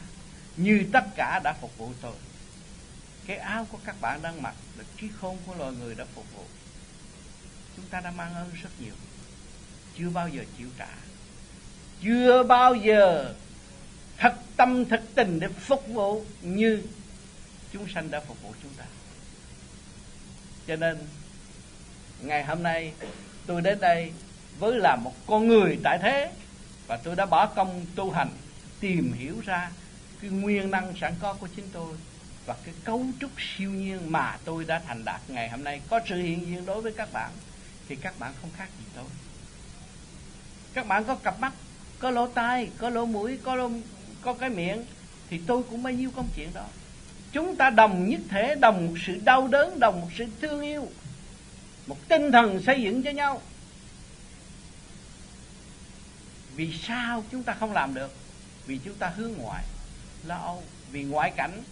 Như 0.56 0.84
tất 0.92 1.04
cả 1.16 1.40
đã 1.44 1.52
phục 1.60 1.78
vụ 1.78 1.92
tôi. 2.00 2.14
Cái 3.26 3.36
áo 3.36 3.66
của 3.72 3.78
các 3.84 4.00
bạn 4.00 4.22
đang 4.22 4.42
mặc 4.42 4.54
là 4.78 4.84
trí 5.00 5.08
khôn 5.20 5.36
của 5.46 5.54
loài 5.54 5.72
người 5.80 5.94
đã 5.94 6.04
phục 6.14 6.24
vụ. 6.36 6.44
Chúng 7.76 7.84
ta 7.90 8.00
đã 8.00 8.10
mang 8.10 8.34
ơn 8.34 8.50
rất 8.62 8.70
nhiều. 8.80 8.94
Chưa 9.98 10.10
bao 10.10 10.28
giờ 10.28 10.44
chịu 10.58 10.68
trả. 10.78 10.88
Chưa 12.02 12.42
bao 12.42 12.74
giờ 12.74 13.34
thật 14.16 14.34
tâm, 14.56 14.84
thật 14.84 15.02
tình 15.14 15.40
để 15.40 15.48
phục 15.48 15.88
vụ 15.88 16.24
như 16.42 16.82
chúng 17.72 17.88
sanh 17.88 18.10
đã 18.10 18.20
phục 18.20 18.42
vụ 18.42 18.54
chúng 18.62 18.72
ta 18.72 18.84
cho 20.66 20.76
nên 20.76 20.98
ngày 22.22 22.44
hôm 22.44 22.62
nay 22.62 22.92
tôi 23.46 23.62
đến 23.62 23.80
đây 23.80 24.12
với 24.58 24.78
là 24.78 24.96
một 24.96 25.14
con 25.26 25.48
người 25.48 25.78
tại 25.82 25.98
thế 26.02 26.30
và 26.86 26.96
tôi 26.96 27.16
đã 27.16 27.26
bỏ 27.26 27.46
công 27.46 27.86
tu 27.94 28.10
hành 28.10 28.28
tìm 28.80 29.12
hiểu 29.12 29.40
ra 29.44 29.70
cái 30.22 30.30
nguyên 30.30 30.70
năng 30.70 30.92
sẵn 31.00 31.14
có 31.20 31.34
của 31.34 31.48
chính 31.56 31.68
tôi 31.72 31.94
và 32.46 32.56
cái 32.64 32.74
cấu 32.84 33.06
trúc 33.20 33.30
siêu 33.38 33.70
nhiên 33.70 34.12
mà 34.12 34.38
tôi 34.44 34.64
đã 34.64 34.82
thành 34.86 35.04
đạt 35.04 35.20
ngày 35.28 35.48
hôm 35.48 35.64
nay. 35.64 35.80
Có 35.88 36.00
sự 36.08 36.16
hiện 36.16 36.46
diện 36.46 36.66
đối 36.66 36.82
với 36.82 36.92
các 36.92 37.12
bạn 37.12 37.30
thì 37.88 37.96
các 37.96 38.18
bạn 38.18 38.32
không 38.40 38.50
khác 38.56 38.68
gì 38.78 38.84
tôi. 38.94 39.04
Các 40.74 40.86
bạn 40.86 41.04
có 41.04 41.14
cặp 41.14 41.40
mắt 41.40 41.52
có 41.98 42.10
lỗ 42.10 42.26
tai 42.26 42.70
có 42.78 42.90
lỗ 42.90 43.06
mũi 43.06 43.38
có 43.42 43.54
lỗ, 43.54 43.70
có 44.22 44.34
cái 44.34 44.50
miệng 44.50 44.84
thì 45.30 45.40
tôi 45.46 45.62
cũng 45.70 45.82
bao 45.82 45.92
nhiêu 45.92 46.10
công 46.16 46.28
chuyện 46.36 46.50
đó 46.54 46.66
chúng 47.32 47.56
ta 47.56 47.70
đồng 47.70 48.08
nhất 48.08 48.20
thể, 48.28 48.54
đồng 48.54 48.86
một 48.86 48.94
sự 49.06 49.20
đau 49.24 49.48
đớn, 49.48 49.80
đồng 49.80 50.00
một 50.00 50.08
sự 50.18 50.26
thương 50.40 50.60
yêu. 50.60 50.88
Một 51.86 52.08
tinh 52.08 52.32
thần 52.32 52.62
xây 52.62 52.82
dựng 52.82 53.02
cho 53.02 53.10
nhau. 53.10 53.42
Vì 56.56 56.78
sao 56.82 57.24
chúng 57.32 57.42
ta 57.42 57.52
không 57.52 57.72
làm 57.72 57.94
được? 57.94 58.14
Vì 58.66 58.78
chúng 58.84 58.94
ta 58.94 59.12
hướng 59.16 59.32
ngoại, 59.32 59.64
lo 60.26 60.36
âu. 60.36 60.62
Vì 60.90 61.02
ngoại 61.02 61.32
cảnh, 61.36 61.62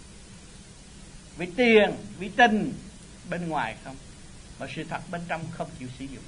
vì 1.37 1.47
tiền, 1.57 1.91
vì 2.19 2.29
tình, 2.29 2.73
bên 3.31 3.49
ngoài 3.49 3.77
không. 3.85 3.97
Mà 4.59 4.67
sự 4.77 4.85
thật 4.85 5.01
bên 5.11 5.21
trong 5.29 5.41
không 5.51 5.69
chịu 5.79 5.89
sử 5.99 6.05
dụng. 6.05 6.25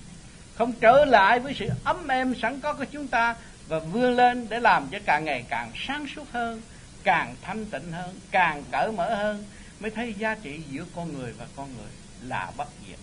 Không 0.54 0.72
trở 0.80 1.04
lại 1.04 1.40
với 1.40 1.54
sự 1.58 1.68
ấm 1.84 2.08
êm 2.08 2.34
sẵn 2.42 2.60
có 2.60 2.72
của 2.72 2.84
chúng 2.84 3.08
ta 3.08 3.36
và 3.68 3.78
vươn 3.78 4.16
lên 4.16 4.46
để 4.48 4.60
làm 4.60 4.88
cho 4.92 4.98
càng 5.04 5.24
ngày 5.24 5.44
càng 5.48 5.70
sáng 5.86 6.06
suốt 6.16 6.32
hơn 6.32 6.62
càng 7.04 7.34
thanh 7.42 7.66
tịnh 7.66 7.92
hơn, 7.92 8.20
càng 8.30 8.62
cởi 8.72 8.92
mở 8.92 9.14
hơn, 9.14 9.44
mới 9.80 9.90
thấy 9.90 10.14
giá 10.14 10.36
trị 10.42 10.60
giữa 10.70 10.84
con 10.96 11.18
người 11.18 11.32
và 11.38 11.46
con 11.56 11.68
người 11.76 11.90
là 12.22 12.52
bất 12.56 12.68
diệt. 12.88 12.98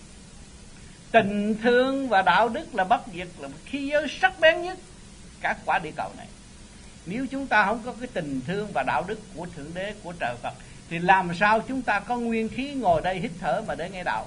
Tình 1.12 1.56
thương 1.62 2.08
và 2.08 2.22
đạo 2.22 2.48
đức 2.48 2.74
là 2.74 2.84
bất 2.84 3.00
diệt, 3.14 3.28
là 3.38 3.48
một 3.48 3.58
khí 3.66 3.86
giới 3.86 4.06
sắc 4.20 4.40
bén 4.40 4.62
nhất 4.62 4.78
cả 5.40 5.56
quả 5.64 5.78
địa 5.78 5.92
cầu 5.96 6.10
này. 6.16 6.26
Nếu 7.06 7.26
chúng 7.30 7.46
ta 7.46 7.66
không 7.66 7.82
có 7.84 7.94
cái 8.00 8.08
tình 8.12 8.40
thương 8.46 8.68
và 8.72 8.82
đạo 8.82 9.04
đức 9.06 9.20
của 9.34 9.46
thượng 9.56 9.74
đế, 9.74 9.94
của 10.02 10.12
trời 10.20 10.36
phật, 10.42 10.54
thì 10.90 10.98
làm 10.98 11.34
sao 11.34 11.60
chúng 11.68 11.82
ta 11.82 12.00
có 12.00 12.16
nguyên 12.16 12.48
khí 12.48 12.74
ngồi 12.74 13.00
đây 13.00 13.20
hít 13.20 13.30
thở 13.40 13.62
mà 13.66 13.74
để 13.74 13.90
nghe 13.90 14.04
đạo? 14.04 14.26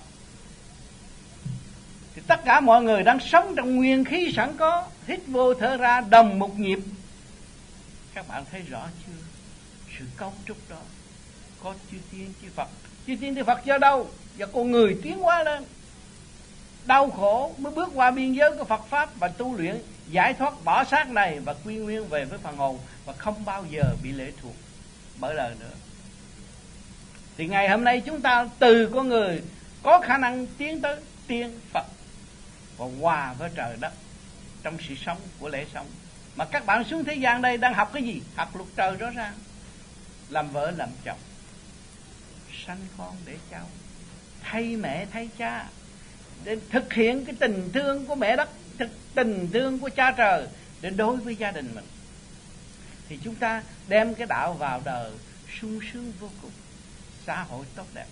Thì 2.16 2.22
tất 2.28 2.40
cả 2.46 2.60
mọi 2.60 2.84
người 2.84 3.04
đang 3.04 3.20
sống 3.20 3.54
trong 3.58 3.76
nguyên 3.76 4.06
khí 4.06 4.34
sẵn 4.36 4.58
có, 4.58 4.86
hít 5.08 5.20
vô 5.28 5.54
thở 5.54 5.78
ra 5.78 6.02
đồng 6.02 6.40
một 6.40 6.60
nhịp. 6.60 6.80
Các 8.14 8.28
bạn 8.28 8.44
thấy 8.52 8.62
rõ 8.62 8.88
chưa? 9.06 9.21
Sự 10.02 10.08
cấu 10.18 10.34
trúc 10.48 10.58
đó. 10.70 10.78
Có 11.64 11.74
chư 11.92 11.98
tiên, 12.12 12.34
chư 12.42 12.48
phật. 12.56 12.68
Chư 13.08 13.16
tiên, 13.22 13.36
chư 13.36 13.44
phật 13.44 13.66
do 13.66 13.78
đâu? 13.78 14.10
Do 14.38 14.46
con 14.54 14.72
người 14.72 14.98
tiến 15.04 15.20
hóa 15.20 15.44
lên. 15.44 15.64
Đau 16.86 17.10
khổ 17.10 17.54
mới 17.58 17.74
bước 17.74 17.90
qua 17.94 18.12
biên 18.12 18.34
giới 18.34 18.52
của 18.58 18.64
Phật 18.64 18.86
pháp 18.90 19.10
và 19.20 19.28
tu 19.28 19.58
luyện, 19.58 19.82
giải 20.10 20.34
thoát 20.34 20.54
bỏ 20.64 20.84
xác 20.84 21.10
này 21.10 21.40
và 21.40 21.56
quy 21.66 21.76
nguyên 21.76 22.08
về 22.08 22.26
với 22.26 22.40
phần 22.40 22.58
hồn 22.58 22.80
và 23.06 23.14
không 23.14 23.46
bao 23.46 23.66
giờ 23.70 23.84
bị 24.04 24.12
lệ 24.12 24.32
thuộc. 24.42 24.56
Bởi 25.20 25.36
lời 25.36 25.56
nữa. 25.60 25.76
Thì 27.38 27.48
ngày 27.48 27.70
hôm 27.70 27.84
nay 27.84 28.02
chúng 28.06 28.22
ta 28.22 28.50
từ 28.60 28.90
con 28.94 29.10
người 29.10 29.42
có 29.84 30.00
khả 30.00 30.18
năng 30.18 30.48
tiến 30.48 30.82
tới 30.82 30.98
tiên 31.28 31.60
Phật 31.74 31.86
và 32.78 32.86
hòa 33.02 33.34
với 33.34 33.50
trời 33.56 33.78
đất 33.80 33.94
trong 34.64 34.78
sự 34.88 34.96
sống 35.06 35.18
của 35.40 35.50
lễ 35.50 35.66
sống. 35.74 35.88
Mà 36.36 36.46
các 36.46 36.66
bạn 36.66 36.84
xuống 36.84 37.04
thế 37.04 37.14
gian 37.14 37.42
đây 37.42 37.58
đang 37.58 37.74
học 37.74 37.90
cái 37.94 38.04
gì? 38.04 38.22
Học 38.36 38.56
luật 38.56 38.70
trời 38.76 38.96
rõ 38.96 39.10
ràng 39.10 39.34
làm 40.32 40.50
vợ 40.50 40.72
làm 40.72 40.90
chồng, 41.04 41.20
sanh 42.66 42.88
con 42.98 43.16
để 43.26 43.38
cháu, 43.52 43.68
thay 44.42 44.76
mẹ 44.76 45.06
thay 45.06 45.30
cha, 45.38 45.70
để 46.44 46.58
thực 46.70 46.94
hiện 46.94 47.26
cái 47.26 47.36
tình 47.40 47.70
thương 47.74 48.06
của 48.06 48.16
mẹ 48.16 48.36
đất, 48.36 48.50
thực 48.78 48.90
tình 49.16 49.50
thương 49.54 49.80
của 49.80 49.90
cha 49.90 50.12
trời 50.12 50.48
để 50.82 50.90
đối 50.90 51.18
với 51.18 51.36
gia 51.36 51.52
đình 51.52 51.72
mình. 51.76 51.86
Thì 53.10 53.20
chúng 53.24 53.36
ta 53.36 53.64
đem 53.88 54.16
cái 54.16 54.28
đạo 54.28 54.54
vào 54.54 54.82
đời 54.86 55.12
sung 55.62 55.80
sướng 55.94 56.14
vô 56.20 56.30
cùng, 56.42 56.52
xã 57.26 57.44
hội 57.44 57.66
tốt 57.76 57.86
đẹp, 57.94 58.08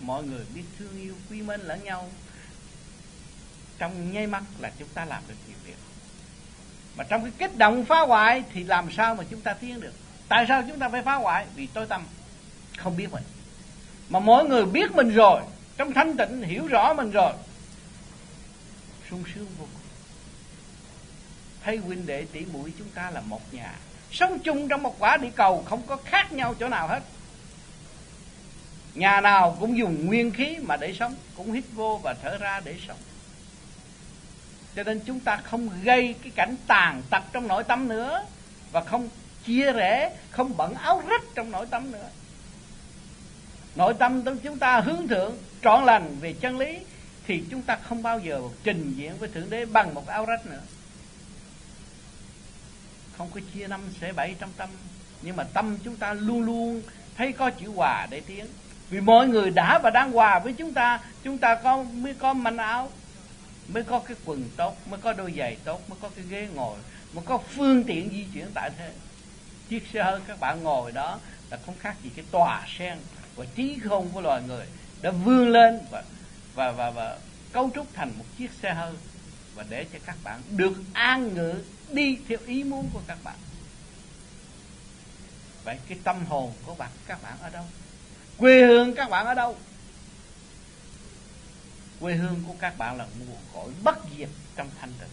mọi 0.00 0.24
người 0.24 0.44
biết 0.54 0.64
thương 0.78 1.00
yêu, 1.00 1.14
quý 1.30 1.42
mến 1.42 1.60
lẫn 1.60 1.84
nhau. 1.84 2.10
Trong 3.78 4.12
nháy 4.12 4.26
mắt 4.26 4.42
là 4.58 4.72
chúng 4.78 4.88
ta 4.88 5.04
làm 5.04 5.22
được 5.28 5.34
nhiều 5.48 5.56
việc. 5.64 5.76
Mà 6.96 7.04
trong 7.04 7.22
cái 7.22 7.32
kích 7.38 7.58
động 7.58 7.84
phá 7.84 8.00
hoại 8.00 8.42
thì 8.52 8.64
làm 8.64 8.92
sao 8.96 9.14
mà 9.14 9.24
chúng 9.30 9.40
ta 9.40 9.54
tiến 9.54 9.80
được? 9.80 9.94
Tại 10.28 10.44
sao 10.48 10.62
chúng 10.68 10.78
ta 10.78 10.88
phải 10.88 11.02
phá 11.02 11.14
hoại? 11.14 11.46
Vì 11.54 11.66
tối 11.66 11.86
tâm 11.86 12.04
không 12.76 12.96
biết 12.96 13.12
mình. 13.12 13.22
Mà 14.08 14.18
mỗi 14.18 14.44
người 14.44 14.66
biết 14.66 14.92
mình 14.92 15.10
rồi, 15.10 15.40
trong 15.76 15.92
thanh 15.92 16.16
tịnh 16.16 16.42
hiểu 16.42 16.66
rõ 16.66 16.94
mình 16.94 17.10
rồi, 17.10 17.32
sung 19.10 19.24
sướng 19.34 19.46
vô 19.58 19.66
cùng. 19.72 19.82
Thấy 21.64 21.76
huynh 21.76 22.06
đệ 22.06 22.24
tỷ 22.32 22.44
muội 22.52 22.72
chúng 22.78 22.88
ta 22.90 23.10
là 23.10 23.20
một 23.20 23.54
nhà, 23.54 23.74
sống 24.12 24.38
chung 24.38 24.68
trong 24.68 24.82
một 24.82 24.96
quả 24.98 25.16
địa 25.16 25.30
cầu 25.36 25.64
không 25.66 25.82
có 25.86 25.96
khác 26.04 26.32
nhau 26.32 26.54
chỗ 26.60 26.68
nào 26.68 26.88
hết. 26.88 27.02
Nhà 28.94 29.20
nào 29.20 29.56
cũng 29.60 29.78
dùng 29.78 30.06
nguyên 30.06 30.30
khí 30.30 30.56
mà 30.62 30.76
để 30.76 30.94
sống, 30.98 31.14
cũng 31.36 31.52
hít 31.52 31.64
vô 31.72 32.00
và 32.02 32.14
thở 32.22 32.38
ra 32.38 32.60
để 32.64 32.74
sống. 32.88 32.96
Cho 34.76 34.82
nên 34.82 35.00
chúng 35.06 35.20
ta 35.20 35.36
không 35.36 35.70
gây 35.82 36.14
cái 36.22 36.32
cảnh 36.36 36.56
tàn 36.66 37.02
tật 37.10 37.22
trong 37.32 37.48
nội 37.48 37.64
tâm 37.64 37.88
nữa 37.88 38.24
và 38.72 38.80
không 38.80 39.08
chia 39.46 39.72
rẽ, 39.72 40.16
không 40.30 40.56
bận 40.56 40.74
áo 40.74 41.02
rách 41.08 41.22
trong 41.34 41.50
nội 41.50 41.66
tâm 41.70 41.92
nữa. 41.92 42.08
Nội 43.76 43.94
tâm 43.98 44.22
của 44.22 44.34
chúng 44.42 44.58
ta 44.58 44.80
hướng 44.80 45.08
thượng, 45.08 45.36
trọn 45.62 45.84
lành 45.84 46.16
về 46.20 46.32
chân 46.32 46.58
lý, 46.58 46.78
thì 47.26 47.42
chúng 47.50 47.62
ta 47.62 47.76
không 47.76 48.02
bao 48.02 48.18
giờ 48.18 48.40
trình 48.64 48.94
diện 48.96 49.16
với 49.18 49.28
thượng 49.28 49.50
đế 49.50 49.64
bằng 49.64 49.94
một 49.94 50.06
áo 50.06 50.26
rách 50.26 50.46
nữa. 50.46 50.62
Không 53.18 53.30
có 53.34 53.40
chia 53.54 53.66
năm 53.68 53.80
sẽ 54.00 54.12
bảy 54.12 54.34
trong 54.38 54.50
tâm, 54.56 54.68
nhưng 55.22 55.36
mà 55.36 55.44
tâm 55.44 55.78
chúng 55.84 55.96
ta 55.96 56.14
luôn 56.14 56.42
luôn 56.42 56.82
thấy 57.16 57.32
có 57.32 57.50
chữ 57.50 57.70
hòa 57.76 58.06
để 58.10 58.20
tiến. 58.20 58.46
Vì 58.90 59.00
mọi 59.00 59.28
người 59.28 59.50
đã 59.50 59.78
và 59.78 59.90
đang 59.90 60.12
hòa 60.12 60.38
với 60.38 60.52
chúng 60.52 60.72
ta 60.72 61.00
chúng 61.22 61.38
ta 61.38 61.54
có, 61.54 61.82
mới 61.82 62.14
có 62.14 62.32
manh 62.32 62.56
áo, 62.56 62.90
mới 63.68 63.82
có 63.82 63.98
cái 63.98 64.16
quần 64.24 64.44
tốt 64.56 64.76
mới 64.90 65.00
có 65.00 65.12
đôi 65.12 65.34
giày 65.38 65.56
tốt 65.64 65.80
mới 65.88 65.98
có 66.02 66.08
cái 66.16 66.24
ghế 66.28 66.48
ngồi, 66.54 66.78
mới 67.14 67.24
có 67.24 67.38
phương 67.38 67.84
tiện 67.84 68.10
di 68.10 68.24
chuyển 68.34 68.46
tại 68.54 68.70
thế 68.78 68.90
chiếc 69.68 69.82
xe 69.92 70.02
hơi 70.02 70.20
các 70.26 70.40
bạn 70.40 70.62
ngồi 70.62 70.92
đó 70.92 71.18
là 71.50 71.58
không 71.66 71.74
khác 71.78 71.96
gì 72.02 72.10
cái 72.16 72.24
tòa 72.30 72.66
sen 72.78 72.98
và 73.36 73.44
trí 73.54 73.78
khôn 73.84 74.10
của 74.12 74.20
loài 74.20 74.42
người 74.46 74.66
đã 75.02 75.10
vươn 75.10 75.48
lên 75.48 75.80
và 75.90 76.02
và 76.54 76.72
và, 76.72 76.90
và 76.90 77.18
cấu 77.52 77.70
trúc 77.74 77.86
thành 77.94 78.12
một 78.18 78.24
chiếc 78.38 78.50
xe 78.62 78.74
hơi 78.74 78.92
và 79.54 79.64
để 79.68 79.86
cho 79.92 79.98
các 80.06 80.16
bạn 80.24 80.42
được 80.50 80.76
an 80.92 81.34
ngự 81.34 81.54
đi 81.90 82.18
theo 82.28 82.38
ý 82.46 82.64
muốn 82.64 82.88
của 82.92 83.02
các 83.06 83.18
bạn. 83.24 83.36
Vậy 85.64 85.78
cái 85.88 85.98
tâm 86.04 86.26
hồn 86.26 86.52
của 86.66 86.74
bạn 86.74 86.90
các 87.06 87.22
bạn 87.22 87.38
ở 87.42 87.50
đâu? 87.50 87.64
Quê 88.38 88.66
hương 88.66 88.94
các 88.94 89.10
bạn 89.10 89.26
ở 89.26 89.34
đâu? 89.34 89.56
Quê 92.00 92.14
hương 92.14 92.42
của 92.46 92.54
các 92.58 92.78
bạn 92.78 92.96
là 92.96 93.06
nguồn 93.18 93.38
cội 93.54 93.72
bất 93.82 93.98
diệt 94.18 94.28
trong 94.56 94.70
thanh 94.80 94.92
tịnh. 95.00 95.08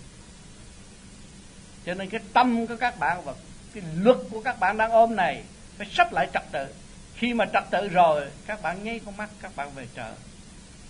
Cho 1.85 1.93
nên 1.93 2.09
cái 2.09 2.21
tâm 2.33 2.67
của 2.67 2.75
các 2.75 2.99
bạn 2.99 3.21
và 3.25 3.33
cái 3.73 3.83
luật 3.95 4.17
của 4.31 4.41
các 4.41 4.59
bạn 4.59 4.77
đang 4.77 4.91
ôm 4.91 5.15
này 5.15 5.43
phải 5.77 5.87
sắp 5.91 6.13
lại 6.13 6.29
trật 6.33 6.43
tự. 6.51 6.67
Khi 7.15 7.33
mà 7.33 7.45
trật 7.53 7.63
tự 7.71 7.87
rồi, 7.87 8.25
các 8.47 8.61
bạn 8.61 8.83
nháy 8.83 9.01
con 9.05 9.17
mắt, 9.17 9.29
các 9.41 9.55
bạn 9.55 9.71
về 9.75 9.87
trời 9.95 10.11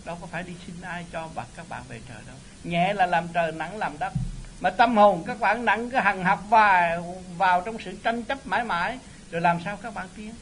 đâu 0.06 0.18
có 0.22 0.28
phải 0.28 0.44
đi 0.44 0.54
xin 0.68 0.76
ai 0.82 1.06
cho 1.12 1.30
bạc, 1.36 1.48
các 1.56 1.70
bạn 1.70 1.84
về 1.90 2.02
trời 2.08 2.22
đâu. 2.28 2.36
Nhẹ 2.64 2.94
là 2.94 3.06
làm 3.06 3.28
trời 3.34 3.52
nặng 3.52 3.78
làm 3.78 4.00
đất. 4.00 4.14
Mà 4.60 4.70
tâm 4.70 4.98
hồn 4.98 5.24
các 5.28 5.40
bạn 5.40 5.66
nặng 5.66 5.90
cái 5.90 6.02
hằng 6.02 6.24
học 6.24 6.44
vài 6.50 6.98
vào 7.38 7.62
trong 7.62 7.78
sự 7.86 7.98
tranh 8.04 8.24
chấp 8.24 8.48
mãi 8.48 8.64
mãi, 8.64 9.00
rồi 9.32 9.42
làm 9.42 9.60
sao 9.66 9.78
các 9.78 9.94
bạn 9.94 10.08
tiến? 10.16 10.34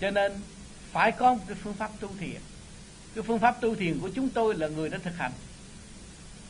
Cho 0.00 0.10
nên, 0.10 0.32
phải 0.92 1.12
có 1.12 1.34
một 1.34 1.40
cái 1.48 1.56
phương 1.62 1.74
pháp 1.74 1.90
tu 2.00 2.08
thiền. 2.20 2.40
Cái 3.14 3.22
phương 3.22 3.38
pháp 3.38 3.60
tu 3.60 3.74
thiền 3.74 4.00
của 4.00 4.10
chúng 4.14 4.28
tôi 4.28 4.54
là 4.54 4.68
người 4.68 4.88
đã 4.88 4.98
thực 5.04 5.16
hành. 5.18 5.32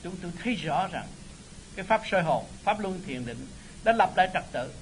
Chúng 0.02 0.16
tôi 0.22 0.32
thấy 0.44 0.54
rõ 0.54 0.88
rằng 0.92 1.06
cái 1.76 1.84
pháp 1.84 2.02
soi 2.10 2.22
hồn, 2.22 2.44
pháp 2.64 2.80
luân 2.80 3.00
thiền 3.06 3.26
định 3.26 3.46
đã 3.84 3.92
lập 3.92 4.12
lại 4.16 4.28
trật 4.34 4.44
tự. 4.52 4.72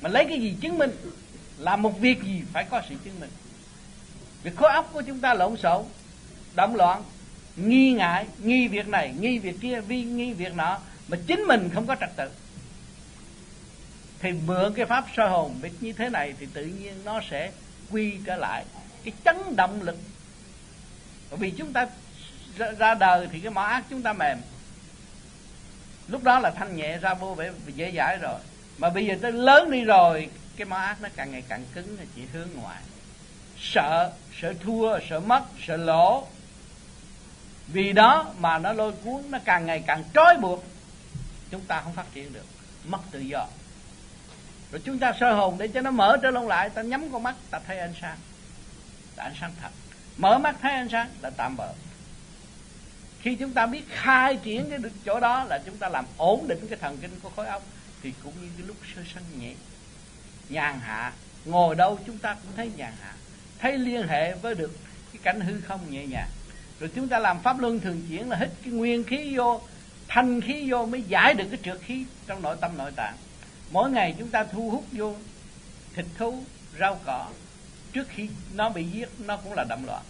Mà 0.00 0.08
lấy 0.08 0.24
cái 0.24 0.40
gì 0.40 0.56
chứng 0.60 0.78
minh? 0.78 0.90
Làm 1.58 1.82
một 1.82 2.00
việc 2.00 2.22
gì 2.22 2.42
phải 2.52 2.64
có 2.70 2.82
sự 2.88 2.94
chứng 3.04 3.20
minh? 3.20 3.30
Việc 4.42 4.56
khối 4.56 4.72
óc 4.72 4.90
của 4.92 5.02
chúng 5.02 5.20
ta 5.20 5.34
lộn 5.34 5.56
xộn 5.56 5.84
động 6.54 6.76
loạn, 6.76 7.02
nghi 7.56 7.92
ngại, 7.92 8.26
nghi 8.38 8.68
việc 8.68 8.88
này, 8.88 9.14
nghi 9.20 9.38
việc 9.38 9.56
kia, 9.60 9.80
vi 9.80 10.02
nghi 10.02 10.32
việc 10.32 10.54
nọ, 10.54 10.78
mà 11.08 11.16
chính 11.26 11.40
mình 11.40 11.70
không 11.74 11.86
có 11.86 11.96
trật 12.00 12.10
tự. 12.16 12.30
Thì 14.20 14.32
mượn 14.32 14.74
cái 14.74 14.86
pháp 14.86 15.04
soi 15.16 15.30
hồn 15.30 15.58
biết 15.62 15.70
như 15.80 15.92
thế 15.92 16.08
này 16.08 16.34
thì 16.40 16.46
tự 16.54 16.64
nhiên 16.64 16.94
nó 17.04 17.20
sẽ 17.30 17.52
quy 17.90 18.12
trở 18.24 18.36
lại 18.36 18.64
cái 19.04 19.14
chấn 19.24 19.56
động 19.56 19.82
lực. 19.82 19.98
Bởi 21.30 21.38
vì 21.38 21.50
chúng 21.50 21.72
ta 21.72 21.86
ra 22.78 22.94
đời 22.94 23.28
thì 23.32 23.40
cái 23.40 23.50
mỏ 23.50 23.62
ác 23.62 23.84
chúng 23.90 24.02
ta 24.02 24.12
mềm 24.12 24.38
lúc 26.08 26.22
đó 26.22 26.38
là 26.38 26.50
thanh 26.50 26.76
nhẹ 26.76 26.98
ra 26.98 27.14
vô 27.14 27.34
vẻ 27.34 27.50
dễ 27.66 27.92
dãi 27.96 28.18
rồi. 28.18 28.40
Mà 28.78 28.90
bây 28.90 29.06
giờ 29.06 29.14
tới 29.22 29.32
lớn 29.32 29.70
đi 29.70 29.84
rồi, 29.84 30.30
cái 30.56 30.64
máu 30.64 30.78
ác 30.78 31.00
nó 31.00 31.08
càng 31.16 31.32
ngày 31.32 31.42
càng 31.48 31.64
cứng 31.74 31.96
là 31.98 32.04
chỉ 32.16 32.22
hướng 32.32 32.48
ngoại. 32.54 32.82
Sợ 33.58 34.12
sợ 34.40 34.54
thua, 34.62 34.98
sợ 35.10 35.20
mất, 35.20 35.42
sợ 35.66 35.76
lỗ. 35.76 36.26
Vì 37.68 37.92
đó 37.92 38.26
mà 38.38 38.58
nó 38.58 38.72
lôi 38.72 38.92
cuốn, 38.92 39.22
nó 39.30 39.38
càng 39.44 39.66
ngày 39.66 39.84
càng 39.86 40.04
trói 40.14 40.36
buộc. 40.36 40.64
Chúng 41.50 41.60
ta 41.60 41.80
không 41.80 41.92
phát 41.92 42.06
triển 42.14 42.32
được, 42.32 42.46
mất 42.84 42.98
tự 43.10 43.20
do. 43.20 43.46
Rồi 44.72 44.80
chúng 44.84 44.98
ta 44.98 45.12
sơ 45.20 45.32
hồn 45.32 45.58
để 45.58 45.68
cho 45.68 45.80
nó 45.80 45.90
mở 45.90 46.16
trở 46.22 46.30
lông 46.30 46.48
lại, 46.48 46.70
ta 46.70 46.82
nhắm 46.82 47.12
con 47.12 47.22
mắt, 47.22 47.34
ta 47.50 47.60
thấy 47.66 47.78
ánh 47.78 47.94
sáng. 48.00 48.16
Là 49.16 49.24
ánh 49.24 49.34
sáng 49.40 49.52
thật. 49.62 49.70
Mở 50.16 50.38
mắt, 50.38 50.56
thấy 50.62 50.72
ánh 50.72 50.88
sáng, 50.88 51.08
là 51.20 51.30
tạm 51.30 51.56
bỡ 51.56 51.68
khi 53.22 53.34
chúng 53.34 53.52
ta 53.52 53.66
biết 53.66 53.82
khai 53.88 54.38
triển 54.42 54.70
cái 54.70 54.78
chỗ 55.04 55.20
đó 55.20 55.44
là 55.44 55.58
chúng 55.66 55.76
ta 55.76 55.88
làm 55.88 56.04
ổn 56.16 56.48
định 56.48 56.66
cái 56.68 56.78
thần 56.78 56.98
kinh 57.00 57.10
của 57.22 57.30
khối 57.36 57.46
óc, 57.46 57.62
thì 58.02 58.12
cũng 58.24 58.32
như 58.42 58.48
cái 58.58 58.66
lúc 58.66 58.76
sơ 58.94 59.02
sanh 59.14 59.40
nhẹ, 59.40 59.52
nhàn 60.48 60.78
hạ, 60.80 61.12
ngồi 61.44 61.74
đâu 61.74 61.98
chúng 62.06 62.18
ta 62.18 62.34
cũng 62.34 62.52
thấy 62.56 62.70
nhàn 62.76 62.92
hạ, 63.00 63.14
thấy 63.58 63.78
liên 63.78 64.08
hệ 64.08 64.34
với 64.34 64.54
được 64.54 64.76
cái 65.12 65.20
cảnh 65.22 65.40
hư 65.40 65.60
không 65.60 65.80
nhẹ 65.90 66.06
nhàng. 66.06 66.28
Rồi 66.80 66.90
chúng 66.94 67.08
ta 67.08 67.18
làm 67.18 67.42
pháp 67.42 67.60
luân 67.60 67.80
thường 67.80 68.02
chuyển 68.08 68.30
là 68.30 68.36
hít 68.36 68.48
cái 68.64 68.72
nguyên 68.72 69.04
khí 69.04 69.36
vô, 69.36 69.60
thanh 70.08 70.40
khí 70.40 70.70
vô 70.70 70.86
mới 70.86 71.02
giải 71.02 71.34
được 71.34 71.44
cái 71.50 71.58
trượt 71.64 71.80
khí 71.86 72.04
trong 72.26 72.42
nội 72.42 72.56
tâm 72.60 72.70
nội 72.78 72.92
tạng. 72.96 73.16
Mỗi 73.70 73.90
ngày 73.90 74.14
chúng 74.18 74.28
ta 74.28 74.44
thu 74.44 74.70
hút 74.70 74.84
vô 74.92 75.16
thịt 75.94 76.06
thú, 76.18 76.44
rau 76.80 77.00
cỏ, 77.04 77.28
trước 77.92 78.08
khi 78.08 78.28
nó 78.54 78.68
bị 78.68 78.84
giết, 78.84 79.08
nó 79.18 79.36
cũng 79.36 79.52
là 79.52 79.64
động 79.68 79.84
loạn 79.86 80.02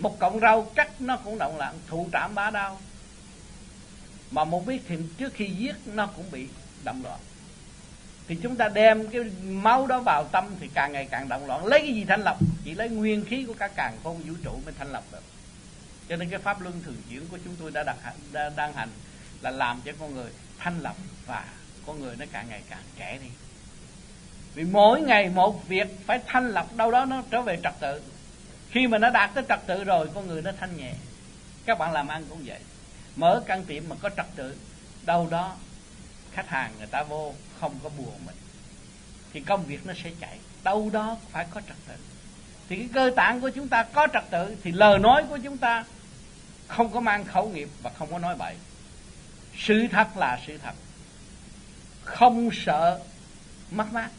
một 0.00 0.18
cọng 0.18 0.40
rau 0.40 0.62
cắt 0.62 1.00
nó 1.00 1.16
cũng 1.16 1.38
động 1.38 1.58
loạn 1.58 1.78
thụ 1.86 2.08
trảm 2.12 2.34
bá 2.34 2.50
đau 2.50 2.80
mà 4.30 4.44
một 4.44 4.66
biết 4.66 4.82
thì 4.88 4.96
trước 5.18 5.34
khi 5.34 5.46
giết 5.46 5.76
nó 5.86 6.06
cũng 6.06 6.24
bị 6.30 6.46
động 6.84 7.02
loạn. 7.04 7.20
Thì 8.28 8.38
chúng 8.42 8.56
ta 8.56 8.68
đem 8.68 9.08
cái 9.08 9.20
máu 9.42 9.86
đó 9.86 10.00
vào 10.00 10.24
tâm 10.32 10.44
thì 10.60 10.68
càng 10.74 10.92
ngày 10.92 11.08
càng 11.10 11.28
động 11.28 11.46
loạn. 11.46 11.66
Lấy 11.66 11.80
cái 11.80 11.94
gì 11.94 12.04
thanh 12.04 12.22
lọc? 12.22 12.38
Chỉ 12.64 12.74
lấy 12.74 12.88
nguyên 12.88 13.24
khí 13.24 13.44
của 13.44 13.54
cả 13.58 13.68
càng 13.68 13.96
không 14.04 14.18
vũ 14.18 14.34
trụ 14.44 14.52
mới 14.64 14.74
thanh 14.78 14.92
lọc 14.92 15.04
được. 15.12 15.22
Cho 16.08 16.16
nên 16.16 16.30
cái 16.30 16.38
pháp 16.38 16.60
luân 16.60 16.82
thường 16.82 16.96
chuyển 17.10 17.28
của 17.28 17.38
chúng 17.44 17.56
tôi 17.56 17.70
đã 17.70 17.82
đặt 17.82 17.96
đã, 18.32 18.50
đang 18.56 18.72
hành 18.72 18.88
là 19.40 19.50
làm 19.50 19.80
cho 19.84 19.92
con 20.00 20.14
người 20.14 20.30
thanh 20.58 20.80
lọc 20.80 20.96
và 21.26 21.44
con 21.86 22.00
người 22.00 22.16
nó 22.16 22.24
càng 22.32 22.48
ngày 22.48 22.62
càng 22.70 22.82
trẻ 22.96 23.18
đi. 23.22 23.28
Vì 24.54 24.64
mỗi 24.64 25.00
ngày 25.00 25.28
một 25.28 25.68
việc 25.68 26.06
phải 26.06 26.20
thanh 26.26 26.48
lọc 26.48 26.76
đâu 26.76 26.90
đó 26.90 27.04
nó 27.04 27.22
trở 27.30 27.42
về 27.42 27.58
trật 27.62 27.74
tự 27.80 28.02
khi 28.70 28.86
mà 28.86 28.98
nó 28.98 29.10
đạt 29.10 29.30
tới 29.34 29.44
trật 29.48 29.60
tự 29.66 29.84
rồi, 29.84 30.08
con 30.14 30.26
người 30.26 30.42
nó 30.42 30.50
thanh 30.60 30.76
nhẹ. 30.76 30.92
Các 31.66 31.78
bạn 31.78 31.92
làm 31.92 32.08
ăn 32.08 32.24
cũng 32.28 32.42
vậy. 32.44 32.60
Mở 33.16 33.42
căn 33.46 33.64
tiệm 33.64 33.82
mà 33.88 33.96
có 34.02 34.10
trật 34.16 34.26
tự, 34.36 34.56
đâu 35.02 35.28
đó 35.30 35.56
khách 36.32 36.48
hàng 36.48 36.72
người 36.78 36.86
ta 36.86 37.02
vô, 37.02 37.34
không 37.60 37.74
có 37.82 37.88
buồn 37.88 38.14
mình. 38.26 38.36
Thì 39.32 39.40
công 39.40 39.64
việc 39.64 39.86
nó 39.86 39.92
sẽ 40.04 40.10
chạy. 40.20 40.38
Đâu 40.64 40.90
đó 40.92 41.16
phải 41.30 41.46
có 41.50 41.60
trật 41.60 41.76
tự. 41.88 41.94
Thì 42.68 42.76
cái 42.76 42.88
cơ 42.94 43.10
tạng 43.16 43.40
của 43.40 43.50
chúng 43.50 43.68
ta 43.68 43.82
có 43.82 44.06
trật 44.12 44.24
tự, 44.30 44.56
thì 44.62 44.72
lời 44.72 44.98
nói 44.98 45.24
của 45.28 45.38
chúng 45.44 45.58
ta 45.58 45.84
không 46.68 46.92
có 46.92 47.00
mang 47.00 47.24
khẩu 47.24 47.48
nghiệp 47.48 47.68
và 47.82 47.90
không 47.98 48.12
có 48.12 48.18
nói 48.18 48.36
bậy. 48.36 48.54
Sự 49.58 49.86
thật 49.90 50.16
là 50.16 50.40
sự 50.46 50.58
thật. 50.58 50.74
Không 52.04 52.50
sợ 52.52 53.00
mất 53.70 53.92
mát. 53.92 54.10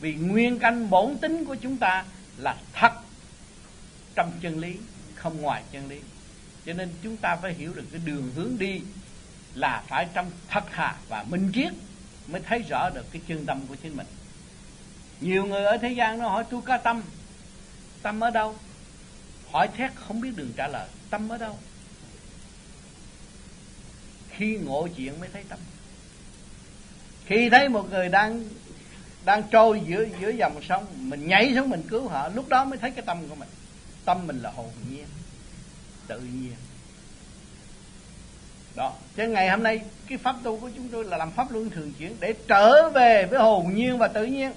Vì 0.00 0.14
nguyên 0.14 0.58
căn 0.58 0.90
bổn 0.90 1.18
tính 1.18 1.44
của 1.44 1.54
chúng 1.54 1.76
ta 1.76 2.04
là 2.36 2.56
thật 2.72 2.92
trong 4.14 4.32
chân 4.40 4.58
lý, 4.58 4.76
không 5.14 5.40
ngoài 5.40 5.62
chân 5.72 5.88
lý. 5.88 6.00
Cho 6.66 6.72
nên 6.72 6.88
chúng 7.02 7.16
ta 7.16 7.36
phải 7.36 7.54
hiểu 7.54 7.74
được 7.74 7.84
cái 7.92 8.00
đường 8.04 8.32
hướng 8.34 8.58
đi 8.58 8.80
là 9.54 9.84
phải 9.88 10.06
trong 10.14 10.30
thật 10.48 10.64
thà 10.70 10.94
và 11.08 11.24
minh 11.28 11.50
triết 11.54 11.72
mới 12.26 12.40
thấy 12.40 12.58
rõ 12.68 12.90
được 12.94 13.06
cái 13.12 13.22
chân 13.28 13.46
tâm 13.46 13.60
của 13.68 13.76
chính 13.82 13.96
mình. 13.96 14.06
Nhiều 15.20 15.44
người 15.44 15.64
ở 15.64 15.76
thế 15.76 15.92
gian 15.92 16.18
nó 16.18 16.28
hỏi, 16.28 16.44
tôi 16.50 16.62
có 16.62 16.76
tâm 16.76 17.02
tâm 18.02 18.20
ở 18.20 18.30
đâu? 18.30 18.56
Hỏi 19.50 19.68
thét 19.76 19.90
không 19.94 20.20
biết 20.20 20.30
đường 20.36 20.52
trả 20.56 20.68
lời, 20.68 20.88
tâm 21.10 21.28
ở 21.28 21.38
đâu? 21.38 21.58
Khi 24.30 24.56
ngộ 24.56 24.88
chuyện 24.96 25.20
mới 25.20 25.28
thấy 25.32 25.44
tâm. 25.48 25.58
Khi 27.26 27.50
thấy 27.50 27.68
một 27.68 27.90
người 27.90 28.08
đang 28.08 28.48
đang 29.24 29.42
trôi 29.50 29.82
giữa 29.86 30.06
giữa 30.20 30.30
dòng 30.30 30.62
sông, 30.68 30.86
mình 30.96 31.26
nhảy 31.26 31.52
xuống 31.54 31.70
mình 31.70 31.82
cứu 31.88 32.08
họ, 32.08 32.28
lúc 32.28 32.48
đó 32.48 32.64
mới 32.64 32.78
thấy 32.78 32.90
cái 32.90 33.04
tâm 33.06 33.28
của 33.28 33.34
mình 33.34 33.48
tâm 34.04 34.26
mình 34.26 34.42
là 34.42 34.50
hồn 34.50 34.70
nhiên, 34.90 35.06
tự 36.06 36.20
nhiên. 36.20 36.54
Đó. 38.74 38.92
Cho 39.16 39.24
ngày 39.24 39.50
hôm 39.50 39.62
nay, 39.62 39.80
cái 40.06 40.18
pháp 40.18 40.36
tu 40.42 40.60
của 40.60 40.70
chúng 40.76 40.88
tôi 40.88 41.04
là 41.04 41.16
làm 41.16 41.30
pháp 41.30 41.52
luân 41.52 41.70
thường 41.70 41.92
chuyển 41.98 42.16
để 42.20 42.34
trở 42.48 42.90
về 42.90 43.26
với 43.26 43.38
hồn 43.38 43.74
nhiên 43.74 43.98
và 43.98 44.08
tự 44.08 44.24
nhiên. 44.24 44.52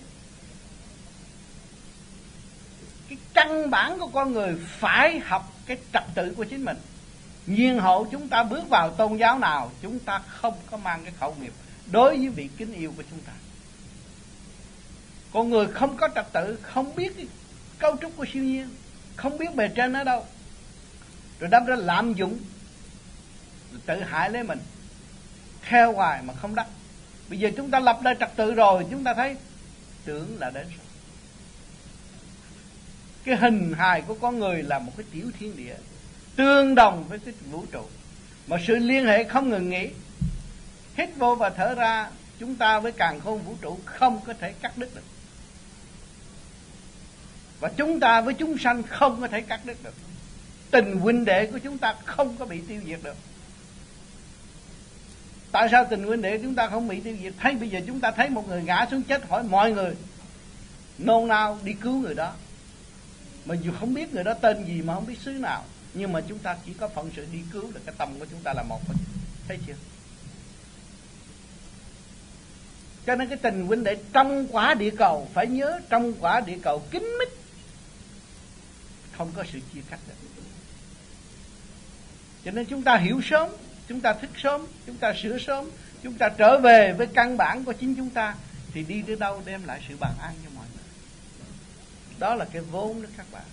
Cái 3.09 3.17
căn 3.33 3.69
bản 3.69 3.99
của 3.99 4.07
con 4.07 4.33
người 4.33 4.55
phải 4.67 5.19
học 5.19 5.53
cái 5.65 5.77
trật 5.93 6.03
tự 6.15 6.33
của 6.37 6.43
chính 6.43 6.65
mình. 6.65 6.77
Nhiên 7.45 7.79
hậu 7.79 8.07
chúng 8.11 8.27
ta 8.27 8.43
bước 8.43 8.69
vào 8.69 8.91
tôn 8.91 9.17
giáo 9.17 9.39
nào, 9.39 9.71
chúng 9.81 9.99
ta 9.99 10.19
không 10.27 10.53
có 10.71 10.77
mang 10.77 11.03
cái 11.03 11.13
khẩu 11.19 11.35
nghiệp 11.41 11.53
đối 11.91 12.17
với 12.17 12.29
vị 12.29 12.49
kính 12.57 12.73
yêu 12.73 12.93
của 12.97 13.03
chúng 13.09 13.19
ta. 13.19 13.33
Con 15.33 15.49
người 15.49 15.67
không 15.67 15.97
có 15.97 16.09
trật 16.15 16.33
tự, 16.33 16.59
không 16.61 16.95
biết 16.95 17.17
cái 17.17 17.27
cấu 17.79 17.97
trúc 18.01 18.17
của 18.17 18.25
siêu 18.33 18.43
nhiên 18.43 18.69
không 19.15 19.37
biết 19.37 19.55
bề 19.55 19.67
trên 19.67 19.93
ở 19.93 20.03
đâu. 20.03 20.25
Rồi 21.39 21.49
đâm 21.49 21.65
ra 21.65 21.75
lạm 21.75 22.13
dụng. 22.13 22.39
Tự 23.85 24.01
hại 24.01 24.29
lấy 24.29 24.43
mình. 24.43 24.59
Theo 25.61 25.93
hoài 25.93 26.21
mà 26.21 26.33
không 26.33 26.55
đắc. 26.55 26.67
Bây 27.29 27.39
giờ 27.39 27.51
chúng 27.57 27.71
ta 27.71 27.79
lập 27.79 27.99
ra 28.03 28.13
trật 28.19 28.35
tự 28.35 28.53
rồi, 28.53 28.85
chúng 28.91 29.03
ta 29.03 29.13
thấy 29.13 29.35
tưởng 30.05 30.39
là 30.39 30.49
đến 30.49 30.67
cái 33.25 33.35
hình 33.35 33.73
hài 33.77 34.01
của 34.01 34.15
con 34.15 34.39
người 34.39 34.63
là 34.63 34.79
một 34.79 34.91
cái 34.97 35.05
tiểu 35.11 35.31
thiên 35.39 35.57
địa, 35.57 35.75
tương 36.35 36.75
đồng 36.75 37.07
với 37.07 37.19
cái 37.19 37.33
vũ 37.51 37.65
trụ. 37.71 37.83
Mà 38.47 38.57
sự 38.67 38.75
liên 38.75 39.05
hệ 39.05 39.23
không 39.23 39.49
ngừng 39.49 39.69
nghỉ. 39.69 39.89
Hít 40.97 41.09
vô 41.17 41.35
và 41.35 41.49
thở 41.49 41.75
ra, 41.75 42.09
chúng 42.39 42.55
ta 42.55 42.79
với 42.79 42.91
càng 42.91 43.19
khôn 43.19 43.41
vũ 43.41 43.55
trụ 43.61 43.79
không 43.85 44.21
có 44.25 44.33
thể 44.33 44.53
cắt 44.61 44.77
đứt 44.77 44.95
được 44.95 45.01
và 47.65 47.71
chúng 47.77 47.99
ta 47.99 48.21
với 48.21 48.33
chúng 48.33 48.57
sanh 48.57 48.83
không 48.83 49.21
có 49.21 49.27
thể 49.27 49.41
cắt 49.41 49.65
đứt 49.65 49.83
được. 49.83 49.93
Tình 50.71 50.99
huynh 50.99 51.25
đệ 51.25 51.45
của 51.45 51.59
chúng 51.59 51.77
ta 51.77 51.95
không 52.05 52.35
có 52.37 52.45
bị 52.45 52.61
tiêu 52.67 52.81
diệt 52.85 52.99
được. 53.03 53.15
Tại 55.51 55.67
sao 55.71 55.85
tình 55.89 56.03
huynh 56.03 56.21
đệ 56.21 56.37
chúng 56.37 56.55
ta 56.55 56.67
không 56.67 56.87
bị 56.87 56.99
tiêu 56.99 57.17
diệt? 57.23 57.33
Thấy 57.39 57.55
bây 57.55 57.69
giờ 57.69 57.79
chúng 57.87 57.99
ta 57.99 58.11
thấy 58.11 58.29
một 58.29 58.47
người 58.47 58.63
ngã 58.63 58.85
xuống 58.91 59.03
chết 59.03 59.29
hỏi 59.29 59.43
mọi 59.43 59.71
người 59.71 59.95
nôn 60.97 61.27
nao 61.27 61.59
đi 61.63 61.73
cứu 61.73 61.93
người 62.01 62.15
đó. 62.15 62.33
Mà 63.45 63.55
dù 63.55 63.71
không 63.79 63.93
biết 63.93 64.13
người 64.13 64.23
đó 64.23 64.33
tên 64.33 64.65
gì 64.65 64.81
mà 64.81 64.93
không 64.93 65.05
biết 65.05 65.19
xứ 65.25 65.31
nào, 65.31 65.63
nhưng 65.93 66.13
mà 66.13 66.21
chúng 66.21 66.39
ta 66.39 66.57
chỉ 66.65 66.73
có 66.73 66.87
phận 66.87 67.11
sự 67.15 67.25
đi 67.31 67.39
cứu 67.53 67.71
là 67.73 67.79
cái 67.85 67.95
tâm 67.97 68.19
của 68.19 68.25
chúng 68.25 68.39
ta 68.43 68.53
là 68.53 68.63
một 68.63 68.81
thôi. 68.87 68.95
Thấy 69.47 69.59
chưa? 69.67 69.73
Cho 73.05 73.15
nên 73.15 73.27
cái 73.27 73.37
tình 73.37 73.67
huynh 73.67 73.83
đệ 73.83 73.97
trong 74.13 74.47
quả 74.51 74.73
địa 74.73 74.91
cầu, 74.97 75.27
phải 75.33 75.47
nhớ 75.47 75.79
trong 75.89 76.13
quả 76.19 76.39
địa 76.39 76.57
cầu 76.63 76.81
kín 76.91 77.03
mít 77.19 77.44
không 79.17 79.31
có 79.35 79.43
sự 79.53 79.59
chia 79.73 79.81
cắt 79.89 79.99
được. 80.07 80.13
Cho 82.45 82.51
nên 82.51 82.65
chúng 82.65 82.83
ta 82.83 82.97
hiểu 82.97 83.21
sớm, 83.23 83.49
chúng 83.87 84.01
ta 84.01 84.13
thức 84.13 84.29
sớm, 84.37 84.67
chúng 84.85 84.97
ta 84.97 85.13
sửa 85.23 85.37
sớm, 85.37 85.69
chúng 86.03 86.13
ta 86.13 86.29
trở 86.29 86.59
về 86.59 86.93
với 86.93 87.07
căn 87.07 87.37
bản 87.37 87.63
của 87.63 87.73
chính 87.73 87.95
chúng 87.95 88.09
ta, 88.09 88.35
thì 88.73 88.83
đi 88.83 89.01
tới 89.07 89.15
đâu 89.15 89.41
đem 89.45 89.63
lại 89.63 89.81
sự 89.89 89.95
bằng 89.99 90.15
an 90.21 90.33
cho 90.43 90.49
mọi 90.55 90.65
người. 90.73 90.83
Đó 92.19 92.35
là 92.35 92.45
cái 92.45 92.61
vốn 92.61 93.01
đó 93.01 93.09
các 93.17 93.25
bạn. 93.31 93.45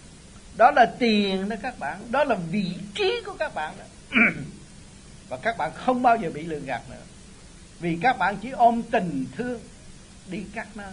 Đó 0.56 0.70
là 0.70 0.86
tiền 0.98 1.48
đó 1.48 1.56
các 1.62 1.78
bạn. 1.78 2.00
Đó 2.10 2.24
là 2.24 2.34
vị 2.34 2.74
trí 2.94 3.12
của 3.26 3.34
các 3.38 3.54
bạn 3.54 3.74
đó. 3.78 3.84
Và 5.28 5.36
các 5.36 5.58
bạn 5.58 5.70
không 5.74 6.02
bao 6.02 6.16
giờ 6.16 6.30
bị 6.34 6.42
lừa 6.42 6.58
gạt 6.58 6.82
nữa. 6.90 7.02
Vì 7.80 7.98
các 8.02 8.18
bạn 8.18 8.36
chỉ 8.42 8.50
ôm 8.50 8.82
tình 8.90 9.26
thương 9.36 9.60
đi 10.30 10.44
các 10.54 10.76
nơi, 10.76 10.92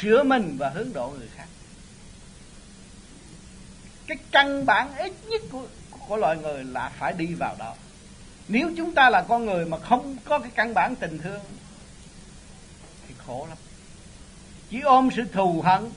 sửa 0.00 0.22
mình 0.22 0.56
và 0.58 0.68
hướng 0.68 0.92
độ 0.92 1.14
người 1.18 1.28
khác 1.36 1.46
cái 4.06 4.16
căn 4.30 4.66
bản 4.66 4.96
ít 4.96 5.12
nhất 5.28 5.42
của, 5.50 5.66
của 6.08 6.16
loài 6.16 6.36
người 6.36 6.64
là 6.64 6.92
phải 6.98 7.12
đi 7.12 7.34
vào 7.34 7.56
đó. 7.58 7.74
Nếu 8.48 8.70
chúng 8.76 8.94
ta 8.94 9.10
là 9.10 9.24
con 9.28 9.46
người 9.46 9.66
mà 9.66 9.78
không 9.78 10.16
có 10.24 10.38
cái 10.38 10.50
căn 10.54 10.74
bản 10.74 10.96
tình 10.96 11.18
thương 11.18 11.40
thì 13.08 13.14
khổ 13.26 13.46
lắm. 13.48 13.58
Chỉ 14.70 14.80
ôm 14.80 15.08
sự 15.16 15.24
thù 15.32 15.62
hận 15.62 15.90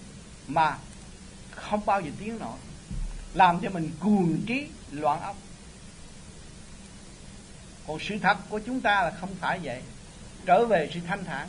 mà 0.47 0.77
không 1.51 1.85
bao 1.85 2.01
giờ 2.01 2.11
tiến 2.19 2.39
nổi 2.39 2.57
làm 3.33 3.59
cho 3.59 3.69
mình 3.69 3.91
cuồng 3.99 4.37
trí 4.47 4.67
loạn 4.91 5.21
óc. 5.21 5.35
Còn 7.87 7.99
sự 7.99 8.17
thật 8.21 8.37
của 8.49 8.59
chúng 8.59 8.81
ta 8.81 9.03
là 9.03 9.11
không 9.11 9.35
phải 9.39 9.59
vậy. 9.63 9.81
Trở 10.45 10.65
về 10.65 10.89
sự 10.93 10.99
thanh 11.07 11.25
thản 11.25 11.47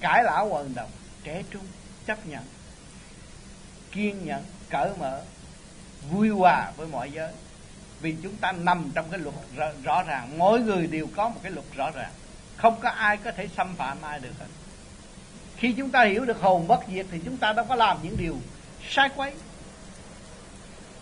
cải 0.00 0.24
lão 0.24 0.46
quần 0.46 0.74
đồng 0.74 0.90
trẻ 1.24 1.42
trung 1.50 1.66
chấp 2.06 2.26
nhận 2.26 2.42
kiên 3.92 4.24
nhẫn 4.24 4.44
cởi 4.70 4.90
mở 4.98 5.22
vui 6.10 6.28
hòa 6.28 6.70
với 6.76 6.86
mọi 6.86 7.10
giới. 7.10 7.32
Vì 8.00 8.16
chúng 8.22 8.36
ta 8.36 8.52
nằm 8.52 8.90
trong 8.94 9.06
cái 9.10 9.20
luật 9.20 9.34
rõ, 9.56 9.66
rõ 9.82 10.02
ràng. 10.02 10.38
Mỗi 10.38 10.60
người 10.60 10.86
đều 10.86 11.06
có 11.16 11.28
một 11.28 11.40
cái 11.42 11.52
luật 11.52 11.66
rõ 11.76 11.90
ràng. 11.90 12.10
Không 12.56 12.80
có 12.80 12.88
ai 12.88 13.16
có 13.16 13.32
thể 13.32 13.48
xâm 13.56 13.74
phạm 13.76 14.02
ai 14.02 14.20
được 14.20 14.32
hết. 14.40 14.46
Khi 15.56 15.72
chúng 15.72 15.90
ta 15.90 16.04
hiểu 16.04 16.24
được 16.24 16.40
hồn 16.40 16.68
bất 16.68 16.80
diệt 16.88 17.06
thì 17.10 17.20
chúng 17.24 17.36
ta 17.36 17.52
đâu 17.52 17.66
có 17.68 17.74
làm 17.74 17.98
những 18.02 18.16
điều 18.16 18.36
sai 18.90 19.08
quấy 19.16 19.32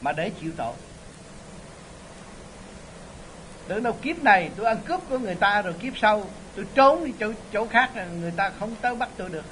mà 0.00 0.12
để 0.12 0.30
chịu 0.40 0.52
tội. 0.56 0.74
Tưởng 3.68 3.82
đâu 3.82 3.92
kiếp 4.02 4.22
này 4.22 4.50
tôi 4.56 4.66
ăn 4.66 4.78
cướp 4.84 5.00
của 5.08 5.18
người 5.18 5.34
ta 5.34 5.62
rồi 5.62 5.72
kiếp 5.72 5.92
sau 5.98 6.24
tôi 6.56 6.66
trốn 6.74 7.04
đi 7.04 7.12
chỗ 7.20 7.32
chỗ 7.52 7.66
khác 7.66 7.90
người 8.20 8.30
ta 8.30 8.50
không 8.58 8.74
tới 8.80 8.94
bắt 8.94 9.08
tôi 9.16 9.28
được. 9.28 9.44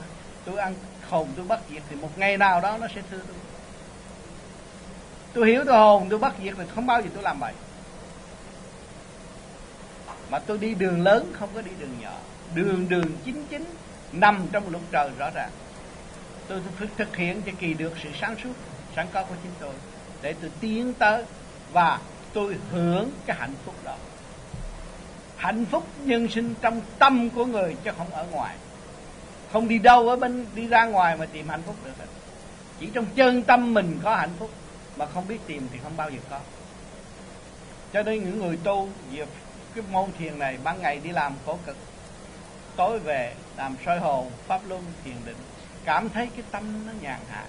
Tôi 0.44 0.58
ăn 0.58 0.74
hồn 1.08 1.28
tôi 1.36 1.46
bắt 1.46 1.60
diệt 1.70 1.82
thì 1.90 1.96
một 1.96 2.18
ngày 2.18 2.36
nào 2.36 2.60
đó 2.60 2.78
nó 2.78 2.86
sẽ 2.94 3.02
thưa 3.10 3.20
tôi 3.26 3.36
tôi 5.38 5.48
hiểu 5.48 5.64
tôi 5.64 5.78
hồn, 5.78 6.06
tôi 6.10 6.18
bắt 6.18 6.34
diệt 6.44 6.54
thì 6.58 6.64
không 6.74 6.86
bao 6.86 7.02
giờ 7.02 7.08
tôi 7.14 7.22
làm 7.22 7.40
vậy 7.40 7.52
mà 10.30 10.38
tôi 10.38 10.58
đi 10.58 10.74
đường 10.74 11.02
lớn, 11.02 11.32
không 11.38 11.48
có 11.54 11.62
đi 11.62 11.70
đường 11.80 12.00
nhỏ. 12.00 12.12
Đường 12.54 12.88
đường 12.88 13.06
chính 13.24 13.44
chính, 13.50 13.64
nằm 14.12 14.46
trong 14.52 14.70
luật 14.70 14.82
trời 14.92 15.10
rõ 15.18 15.30
ràng. 15.34 15.50
Tôi 16.48 16.60
thực 16.96 17.16
hiện 17.16 17.42
cho 17.46 17.52
kỳ 17.58 17.74
được 17.74 17.92
sự 18.02 18.08
sáng 18.20 18.36
suốt 18.44 18.52
sẵn 18.96 19.06
có 19.12 19.22
của 19.22 19.34
chính 19.42 19.52
tôi, 19.60 19.74
để 20.22 20.34
tôi 20.40 20.50
tiến 20.60 20.94
tới 20.94 21.24
và 21.72 21.98
tôi 22.32 22.56
hưởng 22.72 23.10
cái 23.26 23.36
hạnh 23.40 23.54
phúc 23.64 23.74
đó. 23.84 23.94
Hạnh 25.36 25.64
phúc 25.64 25.86
nhân 26.04 26.28
sinh 26.28 26.54
trong 26.60 26.80
tâm 26.98 27.30
của 27.30 27.46
người 27.46 27.76
chứ 27.84 27.90
không 27.98 28.10
ở 28.14 28.24
ngoài. 28.30 28.56
Không 29.52 29.68
đi 29.68 29.78
đâu 29.78 30.08
ở 30.08 30.16
bên, 30.16 30.46
đi 30.54 30.66
ra 30.66 30.84
ngoài 30.84 31.16
mà 31.16 31.26
tìm 31.26 31.48
hạnh 31.48 31.62
phúc 31.66 31.76
được. 31.84 31.92
Hết 31.98 32.06
chỉ 32.80 32.86
trong 32.94 33.06
chân 33.14 33.42
tâm 33.42 33.74
mình 33.74 33.98
có 34.02 34.16
hạnh 34.16 34.32
phúc 34.38 34.50
mà 34.98 35.06
không 35.06 35.28
biết 35.28 35.38
tìm 35.46 35.68
thì 35.72 35.78
không 35.82 35.96
bao 35.96 36.10
giờ 36.10 36.18
có. 36.30 36.40
Cho 37.92 38.02
nên 38.02 38.24
những 38.24 38.38
người 38.38 38.58
tu 38.64 38.88
về 39.12 39.26
cái 39.74 39.84
môn 39.90 40.10
thiền 40.18 40.38
này, 40.38 40.58
ban 40.64 40.82
ngày 40.82 41.00
đi 41.04 41.10
làm 41.10 41.32
khổ 41.46 41.58
cực, 41.66 41.76
tối 42.76 42.98
về 42.98 43.34
làm 43.56 43.76
soi 43.86 43.98
hồn, 43.98 44.30
pháp 44.46 44.60
luân, 44.68 44.84
thiền 45.04 45.14
định, 45.26 45.36
cảm 45.84 46.08
thấy 46.08 46.28
cái 46.36 46.44
tâm 46.50 46.86
nó 46.86 46.92
nhàn 47.00 47.20
hạ. 47.30 47.44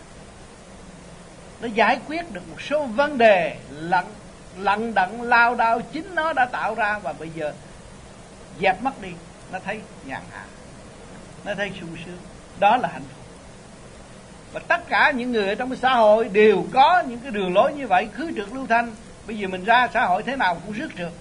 Nó 1.62 1.67
giải 1.67 1.99
quyết 2.07 2.31
được 2.31 2.49
một 2.49 2.62
số 2.62 2.85
vấn 2.85 3.17
đề 3.17 3.57
lặng 3.69 4.13
lặng 4.57 4.93
đặng 4.93 5.21
lao 5.21 5.55
đao 5.55 5.81
chính 5.81 6.15
nó 6.15 6.33
đã 6.33 6.45
tạo 6.45 6.75
ra 6.75 6.99
và 6.99 7.13
bây 7.13 7.29
giờ 7.29 7.53
dẹp 8.62 8.81
mất 8.81 9.01
đi. 9.01 9.12
Nó 9.51 9.59
thấy 9.59 9.81
nhàn 10.05 10.21
hạ. 10.31 10.45
Nó 11.45 11.55
thấy 11.55 11.71
sung 11.79 11.97
sướng. 12.05 12.17
Đó 12.59 12.77
là 12.77 12.89
hạnh 12.89 13.03
phúc 13.13 13.18
và 14.53 14.59
tất 14.67 14.89
cả 14.89 15.12
những 15.12 15.31
người 15.31 15.47
ở 15.47 15.55
trong 15.55 15.69
cái 15.69 15.79
xã 15.81 15.93
hội 15.93 16.29
đều 16.29 16.65
có 16.73 17.03
những 17.07 17.19
cái 17.19 17.31
đường 17.31 17.53
lối 17.53 17.73
như 17.73 17.88
vậy, 17.88 18.07
khứ 18.13 18.31
trượt 18.35 18.47
lưu 18.53 18.67
thanh. 18.67 18.91
Bây 19.27 19.38
giờ 19.38 19.47
mình 19.47 19.63
ra 19.63 19.88
xã 19.93 20.05
hội 20.05 20.23
thế 20.23 20.35
nào 20.35 20.62
cũng 20.65 20.73
rước 20.73 20.89
trượt 20.97 21.12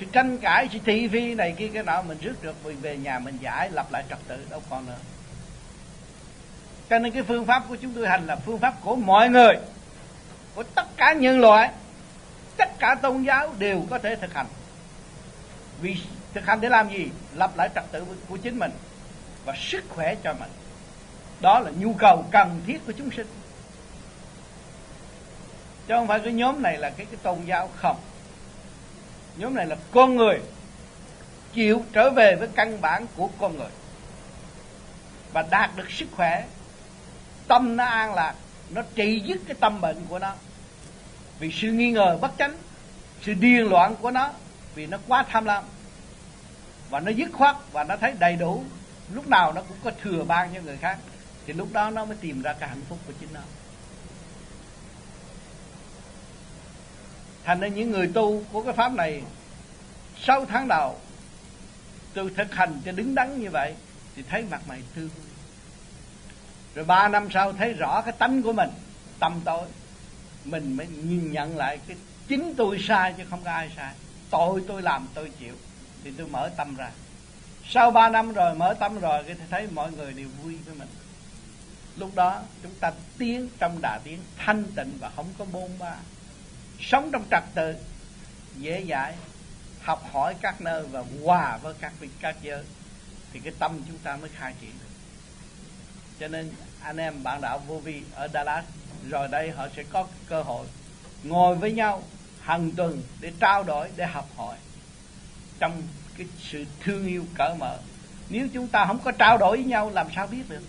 sự 0.00 0.06
tranh 0.12 0.38
cãi, 0.38 0.68
sự 0.72 0.78
thị 0.84 1.08
phi 1.08 1.34
này 1.34 1.54
kia, 1.58 1.68
cái 1.74 1.82
nọ 1.82 2.02
mình 2.02 2.18
rước 2.20 2.34
trượt 2.42 2.54
vì 2.64 2.74
về 2.74 2.96
nhà 2.96 3.18
mình 3.18 3.38
giải, 3.40 3.70
lập 3.70 3.86
lại 3.90 4.04
trật 4.10 4.18
tự, 4.28 4.36
đâu 4.50 4.62
còn 4.70 4.86
nữa. 4.86 4.98
Cho 6.90 6.98
nên 6.98 7.12
cái 7.12 7.22
phương 7.22 7.46
pháp 7.46 7.62
của 7.68 7.76
chúng 7.76 7.92
tôi 7.94 8.08
hành 8.08 8.26
là 8.26 8.36
phương 8.36 8.58
pháp 8.58 8.74
của 8.84 8.96
mọi 8.96 9.28
người, 9.28 9.54
của 10.54 10.62
tất 10.62 10.96
cả 10.96 11.12
nhân 11.12 11.40
loại. 11.40 11.70
Tất 12.56 12.78
cả 12.78 12.94
tôn 13.02 13.22
giáo 13.22 13.54
đều 13.58 13.82
có 13.90 13.98
thể 13.98 14.16
thực 14.16 14.34
hành. 14.34 14.46
Vì 15.80 15.96
thực 16.34 16.46
hành 16.46 16.60
để 16.60 16.68
làm 16.68 16.90
gì? 16.90 17.08
Lập 17.34 17.56
lại 17.56 17.68
trật 17.74 17.84
tự 17.92 18.04
của 18.28 18.36
chính 18.36 18.58
mình 18.58 18.70
và 19.44 19.54
sức 19.56 19.84
khỏe 19.88 20.14
cho 20.24 20.34
mình 20.34 20.50
đó 21.40 21.60
là 21.60 21.70
nhu 21.78 21.92
cầu 21.92 22.24
cần 22.30 22.60
thiết 22.66 22.86
của 22.86 22.92
chúng 22.92 23.10
sinh. 23.10 23.26
Chứ 25.86 25.94
không 25.94 26.08
phải 26.08 26.20
cái 26.20 26.32
nhóm 26.32 26.62
này 26.62 26.78
là 26.78 26.90
cái 26.90 27.06
cái 27.06 27.16
tôn 27.22 27.38
giáo 27.44 27.70
không. 27.76 27.96
Nhóm 29.36 29.54
này 29.54 29.66
là 29.66 29.76
con 29.90 30.16
người 30.16 30.40
chịu 31.52 31.84
trở 31.92 32.10
về 32.10 32.36
với 32.36 32.48
căn 32.54 32.80
bản 32.80 33.06
của 33.16 33.28
con 33.38 33.56
người 33.56 33.70
và 35.32 35.44
đạt 35.50 35.70
được 35.76 35.90
sức 35.90 36.06
khỏe. 36.16 36.44
Tâm 37.48 37.76
nó 37.76 37.84
an 37.84 38.14
lạc, 38.14 38.34
nó 38.70 38.82
trị 38.94 39.22
dứt 39.26 39.38
cái 39.46 39.56
tâm 39.60 39.80
bệnh 39.80 39.96
của 40.08 40.18
nó. 40.18 40.34
Vì 41.38 41.52
sự 41.52 41.68
nghi 41.68 41.90
ngờ 41.90 42.18
bất 42.20 42.30
chánh, 42.38 42.54
sự 43.22 43.34
điên 43.34 43.68
loạn 43.70 43.94
của 44.00 44.10
nó, 44.10 44.30
vì 44.74 44.86
nó 44.86 44.98
quá 45.08 45.24
tham 45.28 45.44
lam. 45.44 45.64
Và 46.90 47.00
nó 47.00 47.10
dứt 47.10 47.30
khoát 47.32 47.56
và 47.72 47.84
nó 47.84 47.96
thấy 47.96 48.12
đầy 48.18 48.36
đủ, 48.36 48.64
lúc 49.12 49.28
nào 49.28 49.52
nó 49.52 49.62
cũng 49.68 49.76
có 49.84 49.90
thừa 50.02 50.24
ban 50.24 50.54
cho 50.54 50.60
người 50.60 50.76
khác 50.76 50.98
thì 51.48 51.54
lúc 51.54 51.72
đó 51.72 51.90
nó 51.90 52.04
mới 52.04 52.16
tìm 52.20 52.42
ra 52.42 52.52
cái 52.52 52.68
hạnh 52.68 52.82
phúc 52.88 52.98
của 53.06 53.12
chính 53.20 53.28
nó. 53.32 53.40
Thành 57.44 57.60
ra 57.60 57.68
những 57.68 57.90
người 57.90 58.10
tu 58.14 58.42
của 58.52 58.62
cái 58.62 58.72
pháp 58.72 58.92
này 58.92 59.22
6 60.20 60.44
tháng 60.44 60.68
đầu, 60.68 60.98
tôi 62.14 62.30
thực 62.36 62.54
hành 62.54 62.80
cho 62.84 62.92
đứng 62.92 63.14
đắn 63.14 63.40
như 63.40 63.50
vậy, 63.50 63.74
thì 64.16 64.22
thấy 64.28 64.44
mặt 64.50 64.62
mày 64.68 64.82
tươi 64.94 65.08
rồi 66.74 66.84
ba 66.84 67.08
năm 67.08 67.28
sau 67.30 67.52
thấy 67.52 67.72
rõ 67.72 68.02
cái 68.02 68.12
tánh 68.18 68.42
của 68.42 68.52
mình, 68.52 68.70
tâm 69.20 69.40
tối. 69.44 69.68
Mình 70.44 70.76
mới 70.76 70.86
nhìn 70.86 71.32
nhận 71.32 71.56
lại 71.56 71.78
cái 71.88 71.96
chính 72.28 72.54
tôi 72.56 72.78
sai 72.88 73.14
chứ 73.18 73.24
không 73.30 73.44
có 73.44 73.50
ai 73.50 73.70
sai. 73.76 73.94
Tội 74.30 74.62
tôi 74.68 74.82
làm, 74.82 75.08
tôi 75.14 75.30
chịu. 75.40 75.54
Thì 76.04 76.12
tôi 76.18 76.28
mở 76.28 76.50
tâm 76.56 76.76
ra. 76.76 76.90
Sau 77.68 77.90
ba 77.90 78.08
năm 78.08 78.32
rồi, 78.32 78.54
mở 78.54 78.74
tâm 78.80 79.00
rồi 79.00 79.22
thì 79.26 79.34
thấy 79.50 79.68
mọi 79.74 79.92
người 79.92 80.12
đều 80.12 80.28
vui 80.42 80.56
với 80.66 80.74
mình 80.74 80.88
lúc 81.98 82.14
đó 82.14 82.42
chúng 82.62 82.74
ta 82.80 82.92
tiến 83.18 83.48
trong 83.58 83.78
đà 83.82 84.00
tiến, 84.04 84.18
thanh 84.36 84.64
tịnh 84.76 84.98
và 85.00 85.10
không 85.16 85.26
có 85.38 85.44
bôn 85.52 85.70
ba. 85.78 85.94
Sống 86.80 87.10
trong 87.12 87.24
trật 87.30 87.42
tự, 87.54 87.74
dễ 88.56 88.84
dãi, 88.88 89.14
học 89.82 90.04
hỏi 90.12 90.34
các 90.40 90.60
nơi 90.60 90.82
và 90.82 91.04
hòa 91.24 91.56
với 91.56 91.74
các 91.80 91.92
vị, 92.00 92.08
các 92.20 92.36
giới, 92.42 92.64
thì 93.32 93.40
cái 93.40 93.52
tâm 93.58 93.80
chúng 93.88 93.98
ta 93.98 94.16
mới 94.16 94.30
khai 94.34 94.54
triển 94.60 94.70
được. 94.70 94.94
Cho 96.20 96.28
nên 96.28 96.50
anh 96.82 96.96
em 96.96 97.22
bạn 97.22 97.40
đạo 97.40 97.62
vô 97.66 97.78
vi 97.78 98.02
ở 98.14 98.28
Dallas 98.28 98.64
rồi 99.08 99.28
đây 99.28 99.50
họ 99.50 99.68
sẽ 99.76 99.82
có 99.82 100.06
cơ 100.26 100.42
hội 100.42 100.66
ngồi 101.22 101.56
với 101.56 101.72
nhau 101.72 102.02
hàng 102.40 102.70
tuần 102.70 103.02
để 103.20 103.32
trao 103.40 103.62
đổi, 103.62 103.88
để 103.96 104.06
học 104.06 104.28
hỏi 104.36 104.56
trong 105.58 105.82
cái 106.18 106.26
sự 106.38 106.64
thương 106.80 107.06
yêu 107.06 107.24
cởi 107.38 107.54
mở. 107.58 107.78
Nếu 108.28 108.48
chúng 108.54 108.68
ta 108.68 108.84
không 108.86 108.98
có 108.98 109.12
trao 109.12 109.38
đổi 109.38 109.56
với 109.56 109.66
nhau, 109.66 109.90
làm 109.90 110.06
sao 110.16 110.26
biết 110.26 110.42
được? 110.48 110.62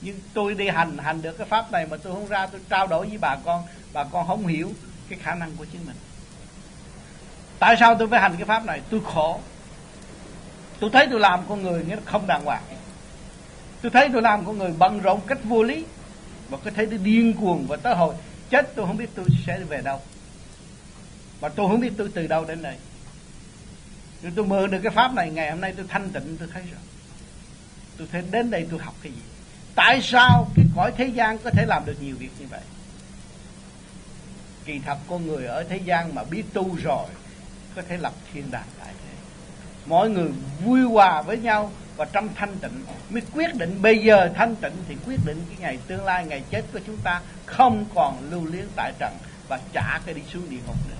Nhưng 0.00 0.20
tôi 0.34 0.54
đi 0.54 0.68
hành 0.68 0.98
hành 0.98 1.22
được 1.22 1.38
cái 1.38 1.46
pháp 1.46 1.72
này 1.72 1.86
mà 1.90 1.96
tôi 1.96 2.12
không 2.12 2.28
ra, 2.28 2.46
tôi 2.46 2.60
trao 2.68 2.86
đổi 2.86 3.06
với 3.06 3.18
bà 3.18 3.36
con. 3.44 3.62
Bà 3.92 4.04
con 4.04 4.26
không 4.26 4.46
hiểu 4.46 4.72
cái 5.08 5.18
khả 5.22 5.34
năng 5.34 5.56
của 5.56 5.64
chính 5.72 5.86
mình. 5.86 5.96
Tại 7.58 7.76
sao 7.80 7.94
tôi 7.94 8.08
phải 8.08 8.20
hành 8.20 8.36
cái 8.36 8.44
pháp 8.44 8.64
này? 8.64 8.80
Tôi 8.90 9.00
khổ. 9.04 9.40
Tôi 10.80 10.90
thấy 10.92 11.06
tôi 11.10 11.20
làm 11.20 11.40
con 11.48 11.62
người 11.62 11.84
nghĩa 11.84 11.96
là 11.96 12.02
không 12.04 12.26
đàng 12.26 12.44
hoàng. 12.44 12.62
Tôi 13.82 13.90
thấy 13.90 14.08
tôi 14.12 14.22
làm 14.22 14.46
con 14.46 14.58
người 14.58 14.72
bận 14.78 15.00
rộn 15.00 15.20
cách 15.26 15.38
vô 15.44 15.62
lý. 15.62 15.84
Và 16.48 16.58
có 16.64 16.70
thấy 16.76 16.86
tôi 16.86 16.98
điên 16.98 17.34
cuồng 17.34 17.66
và 17.66 17.76
tới 17.76 17.94
hồi 17.94 18.14
chết, 18.50 18.74
tôi 18.74 18.86
không 18.86 18.96
biết 18.96 19.10
tôi 19.14 19.26
sẽ 19.46 19.58
về 19.58 19.80
đâu. 19.80 20.00
Và 21.40 21.48
tôi 21.48 21.68
không 21.68 21.80
biết 21.80 21.92
tôi 21.98 22.10
từ 22.14 22.26
đâu 22.26 22.44
đến 22.44 22.62
đây. 22.62 22.76
Nhưng 24.22 24.32
tôi 24.32 24.44
mượn 24.44 24.70
được 24.70 24.78
cái 24.82 24.92
pháp 24.92 25.14
này, 25.14 25.30
ngày 25.30 25.50
hôm 25.50 25.60
nay 25.60 25.74
tôi 25.76 25.86
thanh 25.88 26.10
tịnh, 26.10 26.36
tôi 26.38 26.48
thấy 26.52 26.62
rồi 26.62 26.80
tôi 27.98 28.08
thấy 28.12 28.22
đến 28.30 28.50
đây 28.50 28.66
tôi 28.70 28.80
học 28.80 28.94
cái 29.02 29.12
gì? 29.12 29.22
Tại 29.78 30.02
sao 30.02 30.48
cái 30.56 30.64
cõi 30.76 30.92
thế 30.96 31.06
gian 31.06 31.38
có 31.38 31.50
thể 31.50 31.66
làm 31.66 31.86
được 31.86 31.96
nhiều 32.02 32.16
việc 32.18 32.30
như 32.38 32.46
vậy? 32.50 32.60
Kỳ 34.64 34.80
thật 34.86 34.98
con 35.08 35.26
người 35.26 35.46
ở 35.46 35.64
thế 35.64 35.76
gian 35.76 36.14
mà 36.14 36.24
biết 36.24 36.42
tu 36.52 36.76
rồi, 36.82 37.08
có 37.76 37.82
thể 37.88 37.96
lập 37.96 38.12
thiên 38.32 38.50
đàng 38.50 38.66
tại 38.78 38.92
thế. 39.02 39.14
Mọi 39.86 40.10
người 40.10 40.28
vui 40.64 40.82
hòa 40.82 41.22
với 41.22 41.38
nhau 41.38 41.72
và 41.96 42.04
trong 42.04 42.28
thanh 42.34 42.56
tịnh, 42.58 42.84
mới 43.10 43.22
quyết 43.34 43.54
định 43.54 43.82
bây 43.82 43.98
giờ 43.98 44.30
thanh 44.34 44.56
tịnh 44.56 44.72
thì 44.88 44.96
quyết 45.06 45.18
định 45.26 45.44
cái 45.48 45.56
ngày 45.60 45.78
tương 45.86 46.04
lai, 46.04 46.26
ngày 46.26 46.42
chết 46.50 46.62
của 46.72 46.80
chúng 46.86 46.96
ta 46.96 47.20
không 47.46 47.84
còn 47.94 48.30
lưu 48.30 48.44
luyến 48.44 48.66
tại 48.76 48.92
trần 48.98 49.12
và 49.48 49.60
trả 49.72 49.98
cái 50.06 50.14
đi 50.14 50.22
xuống 50.32 50.50
địa 50.50 50.60
ngục 50.66 50.76
nữa. 50.88 50.96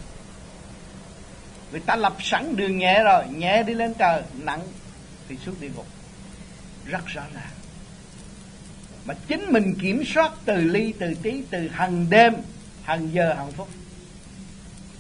Người 1.70 1.80
ta 1.80 1.96
lập 1.96 2.16
sẵn 2.20 2.56
đường 2.56 2.78
nhẹ 2.78 3.02
rồi, 3.04 3.24
nhẹ 3.28 3.62
đi 3.62 3.74
lên 3.74 3.94
trời, 3.94 4.22
nặng 4.34 4.62
thì 5.28 5.36
xuống 5.36 5.54
địa 5.60 5.70
ngục. 5.76 5.86
Rất 6.84 7.06
rõ 7.06 7.22
ràng 7.34 7.52
mà 9.08 9.14
chính 9.28 9.52
mình 9.52 9.74
kiểm 9.82 10.04
soát 10.06 10.32
từ 10.44 10.56
ly, 10.56 10.92
từ 10.98 11.14
tí, 11.22 11.42
từ 11.50 11.68
hằng 11.68 12.06
đêm, 12.10 12.34
hằng 12.82 13.12
giờ, 13.12 13.34
hằng 13.34 13.52
phút. 13.52 13.68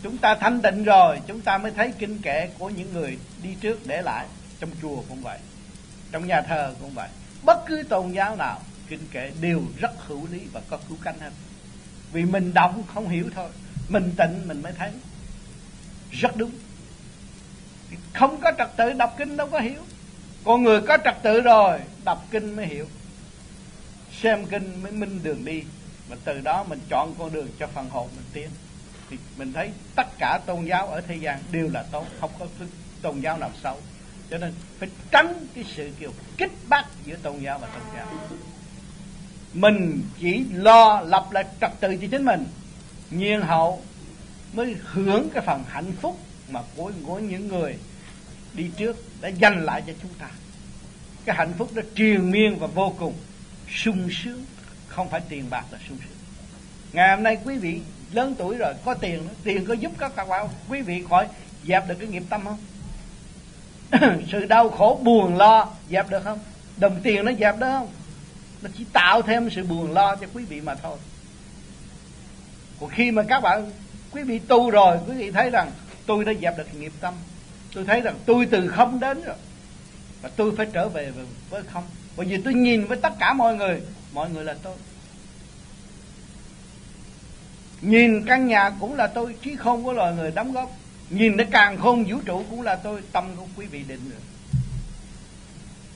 Chúng 0.02 0.18
ta 0.18 0.34
thanh 0.34 0.62
tịnh 0.62 0.84
rồi, 0.84 1.20
chúng 1.26 1.40
ta 1.40 1.58
mới 1.58 1.72
thấy 1.72 1.92
kinh 1.98 2.18
kệ 2.18 2.48
của 2.58 2.70
những 2.70 2.92
người 2.92 3.18
đi 3.42 3.54
trước 3.60 3.86
để 3.86 4.02
lại 4.02 4.26
trong 4.60 4.70
chùa 4.82 5.02
cũng 5.08 5.22
vậy, 5.22 5.38
trong 6.12 6.26
nhà 6.26 6.40
thờ 6.40 6.74
cũng 6.80 6.90
vậy. 6.94 7.08
Bất 7.42 7.58
cứ 7.66 7.82
tôn 7.88 8.12
giáo 8.12 8.36
nào, 8.36 8.60
kinh 8.88 9.06
kệ 9.12 9.30
đều 9.40 9.62
rất 9.78 9.90
hữu 10.06 10.26
lý 10.32 10.40
và 10.52 10.60
có 10.70 10.78
cứu 10.88 10.98
cánh 11.02 11.18
hết. 11.20 11.30
Vì 12.12 12.24
mình 12.24 12.54
đọc 12.54 12.74
không 12.94 13.08
hiểu 13.08 13.30
thôi, 13.34 13.48
mình 13.88 14.12
tịnh 14.16 14.48
mình 14.48 14.62
mới 14.62 14.72
thấy. 14.72 14.90
Rất 16.10 16.36
đúng. 16.36 16.50
Không 18.12 18.40
có 18.40 18.52
trật 18.58 18.76
tự 18.76 18.92
đọc 18.92 19.14
kinh 19.18 19.36
đâu 19.36 19.46
có 19.46 19.60
hiểu. 19.60 19.80
Con 20.44 20.62
người 20.62 20.80
có 20.80 20.98
trật 21.04 21.22
tự 21.22 21.40
rồi, 21.40 21.78
đọc 22.04 22.26
kinh 22.30 22.56
mới 22.56 22.66
hiểu 22.66 22.86
xem 24.22 24.46
kinh 24.46 24.82
mới 24.82 24.92
minh 24.92 25.20
đường 25.22 25.44
đi. 25.44 25.62
Và 26.08 26.16
từ 26.24 26.40
đó 26.40 26.64
mình 26.68 26.80
chọn 26.88 27.14
con 27.18 27.32
đường 27.32 27.48
cho 27.58 27.66
phần 27.66 27.88
hồn 27.90 28.08
mình 28.16 28.24
tiến. 28.32 28.48
Thì 29.10 29.16
mình 29.36 29.52
thấy 29.52 29.70
tất 29.96 30.18
cả 30.18 30.40
tôn 30.46 30.64
giáo 30.64 30.86
ở 30.86 31.00
thế 31.00 31.16
gian 31.16 31.38
đều 31.52 31.70
là 31.72 31.82
tốt 31.82 32.06
không 32.20 32.30
có 32.38 32.46
tôn 33.02 33.20
giáo 33.20 33.38
nào 33.38 33.50
xấu. 33.62 33.76
Cho 34.30 34.38
nên 34.38 34.52
phải 34.78 34.88
tránh 35.10 35.46
cái 35.54 35.64
sự 35.76 35.90
kiểu 35.98 36.12
kích 36.36 36.52
bác 36.68 36.84
giữa 37.04 37.16
tôn 37.16 37.38
giáo 37.38 37.58
và 37.58 37.66
tôn 37.66 37.82
giáo. 37.96 38.06
Mình 39.54 40.02
chỉ 40.20 40.44
lo 40.52 41.00
lập 41.00 41.26
lại 41.30 41.44
trật 41.60 41.70
tự 41.80 41.96
cho 41.96 42.06
chính 42.10 42.24
mình. 42.24 42.46
Nhiên 43.10 43.40
hậu 43.40 43.82
mới 44.52 44.76
hưởng 44.82 45.30
cái 45.34 45.42
phần 45.46 45.64
hạnh 45.68 45.92
phúc 46.00 46.18
mà 46.50 46.62
của, 46.76 46.92
của 47.06 47.18
những 47.18 47.48
người 47.48 47.76
đi 48.54 48.70
trước 48.76 48.96
đã 49.20 49.28
dành 49.28 49.64
lại 49.64 49.82
cho 49.86 49.92
chúng 50.02 50.10
ta. 50.18 50.30
Cái 51.24 51.36
hạnh 51.36 51.52
phúc 51.58 51.74
đó 51.74 51.82
triền 51.94 52.30
miên 52.30 52.58
và 52.58 52.66
vô 52.66 52.94
cùng 52.98 53.14
sung 53.74 54.08
sướng. 54.10 54.44
Không 54.88 55.08
phải 55.08 55.20
tiền 55.28 55.50
bạc 55.50 55.64
là 55.70 55.78
sung 55.88 55.98
sướng. 55.98 56.18
Ngày 56.92 57.10
hôm 57.10 57.22
nay 57.22 57.38
quý 57.44 57.58
vị 57.58 57.80
lớn 58.12 58.34
tuổi 58.38 58.56
rồi, 58.56 58.74
có 58.84 58.94
tiền 58.94 59.22
tiền 59.44 59.64
có 59.64 59.74
giúp 59.74 59.92
các 59.98 60.28
bạn 60.28 60.48
quý 60.68 60.82
vị 60.82 61.04
khỏi 61.08 61.26
dẹp 61.66 61.88
được 61.88 61.94
cái 61.98 62.08
nghiệp 62.08 62.22
tâm 62.30 62.44
không? 62.44 62.58
Sự 64.32 64.44
đau 64.44 64.68
khổ, 64.68 65.00
buồn 65.02 65.36
lo, 65.36 65.68
dẹp 65.90 66.10
được 66.10 66.24
không? 66.24 66.38
Đồng 66.76 67.00
tiền 67.02 67.24
nó 67.24 67.32
dẹp 67.32 67.58
được 67.58 67.66
không? 67.70 67.88
Nó 68.62 68.70
chỉ 68.78 68.84
tạo 68.92 69.22
thêm 69.22 69.50
sự 69.50 69.64
buồn 69.64 69.92
lo 69.92 70.16
cho 70.16 70.26
quý 70.34 70.44
vị 70.44 70.60
mà 70.60 70.74
thôi. 70.74 70.98
Còn 72.80 72.90
khi 72.90 73.10
mà 73.10 73.22
các 73.28 73.40
bạn, 73.40 73.70
quý 74.10 74.22
vị 74.22 74.38
tu 74.38 74.70
rồi, 74.70 74.98
quý 75.08 75.14
vị 75.14 75.30
thấy 75.30 75.50
rằng 75.50 75.70
tôi 76.06 76.24
đã 76.24 76.32
dẹp 76.42 76.58
được 76.58 76.74
nghiệp 76.74 76.92
tâm. 77.00 77.14
Tôi 77.74 77.84
thấy 77.84 78.00
rằng 78.00 78.14
tôi 78.26 78.46
từ 78.46 78.68
không 78.68 79.00
đến 79.00 79.22
rồi. 79.24 79.36
Và 80.22 80.30
tôi 80.36 80.56
phải 80.56 80.66
trở 80.72 80.88
về 80.88 81.12
với 81.50 81.62
không 81.72 81.84
bởi 82.18 82.26
vì 82.26 82.42
tôi 82.44 82.54
nhìn 82.54 82.84
với 82.84 82.98
tất 83.02 83.12
cả 83.18 83.32
mọi 83.32 83.56
người 83.56 83.80
mọi 84.12 84.30
người 84.30 84.44
là 84.44 84.54
tôi. 84.62 84.76
Nhìn 87.80 88.24
căn 88.26 88.46
nhà 88.46 88.70
cũng 88.80 88.94
là 88.94 89.06
tôi 89.06 89.34
trí 89.42 89.56
không 89.56 89.84
có 89.84 89.92
loài 89.92 90.14
người 90.14 90.30
đóng 90.30 90.52
góp. 90.52 90.70
Nhìn 91.10 91.36
đến 91.36 91.48
càng 91.50 91.78
khôn 91.78 92.04
vũ 92.04 92.16
trụ 92.24 92.44
cũng 92.50 92.62
là 92.62 92.76
tôi, 92.76 93.00
tâm 93.12 93.36
của 93.36 93.46
quý 93.56 93.66
vị 93.66 93.84
định 93.88 94.10
rồi 94.10 94.20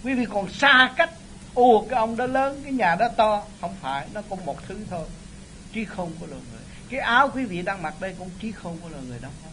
quý 0.05 0.15
vị 0.15 0.27
còn 0.33 0.49
xa 0.49 0.93
cách 0.97 1.11
ồ 1.55 1.87
cái 1.91 1.99
ông 1.99 2.17
đó 2.17 2.27
lớn, 2.27 2.61
cái 2.65 2.73
nhà 2.73 2.95
đó 2.95 3.09
to, 3.17 3.43
không 3.61 3.75
phải, 3.81 4.07
nó 4.15 4.23
cũng 4.29 4.47
một 4.47 4.69
thứ 4.69 4.79
thôi 4.91 5.07
trí 5.73 5.85
không 5.85 6.13
của 6.21 6.27
loài 6.27 6.43
người. 6.53 6.61
Cái 6.89 7.01
áo 7.01 7.31
quý 7.35 7.45
vị 7.45 7.63
đang 7.63 7.83
mặc 7.83 7.95
đây 8.01 8.15
cũng 8.19 8.31
trí 8.41 8.53
không 8.53 8.79
của 8.83 8.89
loài 8.89 9.03
người 9.09 9.19
đóng 9.23 9.33
góp 9.45 9.52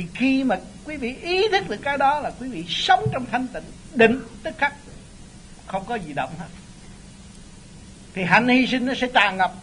thì 0.00 0.06
khi 0.14 0.44
mà 0.44 0.58
quý 0.84 0.96
vị 0.96 1.16
ý 1.22 1.48
thức 1.52 1.68
được 1.68 1.80
cái 1.82 1.98
đó 1.98 2.20
là 2.20 2.30
quý 2.40 2.48
vị 2.48 2.64
sống 2.68 3.06
trong 3.12 3.26
thanh 3.30 3.46
tịnh, 3.48 3.62
định, 3.94 4.20
tức 4.42 4.54
khắc, 4.58 4.74
không 5.66 5.84
có 5.86 5.94
gì 5.94 6.12
động 6.12 6.30
hết. 6.38 6.46
Thì 8.14 8.24
hạnh 8.24 8.48
hy 8.48 8.66
sinh 8.66 8.86
nó 8.86 8.94
sẽ 8.94 9.06
tràn 9.14 9.36
ngập. 9.36 9.54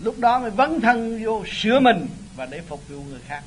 Lúc 0.00 0.18
đó 0.18 0.38
mới 0.38 0.50
vấn 0.50 0.80
thân 0.80 1.24
vô 1.24 1.44
sửa 1.46 1.80
mình 1.80 2.06
và 2.36 2.46
để 2.46 2.60
phục 2.60 2.88
vụ 2.88 3.02
người 3.02 3.20
khác. 3.26 3.42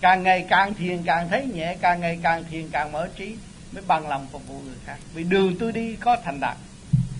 Càng 0.00 0.22
ngày 0.22 0.46
càng 0.48 0.74
thiền, 0.74 1.02
càng 1.02 1.28
thấy 1.28 1.46
nhẹ, 1.46 1.76
càng 1.80 2.00
ngày 2.00 2.18
càng 2.22 2.44
thiền, 2.50 2.68
càng 2.70 2.92
mở 2.92 3.08
trí, 3.16 3.36
mới 3.72 3.82
bằng 3.86 4.08
lòng 4.08 4.26
phục 4.32 4.48
vụ 4.48 4.60
người 4.60 4.76
khác. 4.86 4.96
Vì 5.14 5.24
đường 5.24 5.58
tôi 5.58 5.72
đi 5.72 5.96
có 5.96 6.16
thành 6.24 6.40
đạt, 6.40 6.56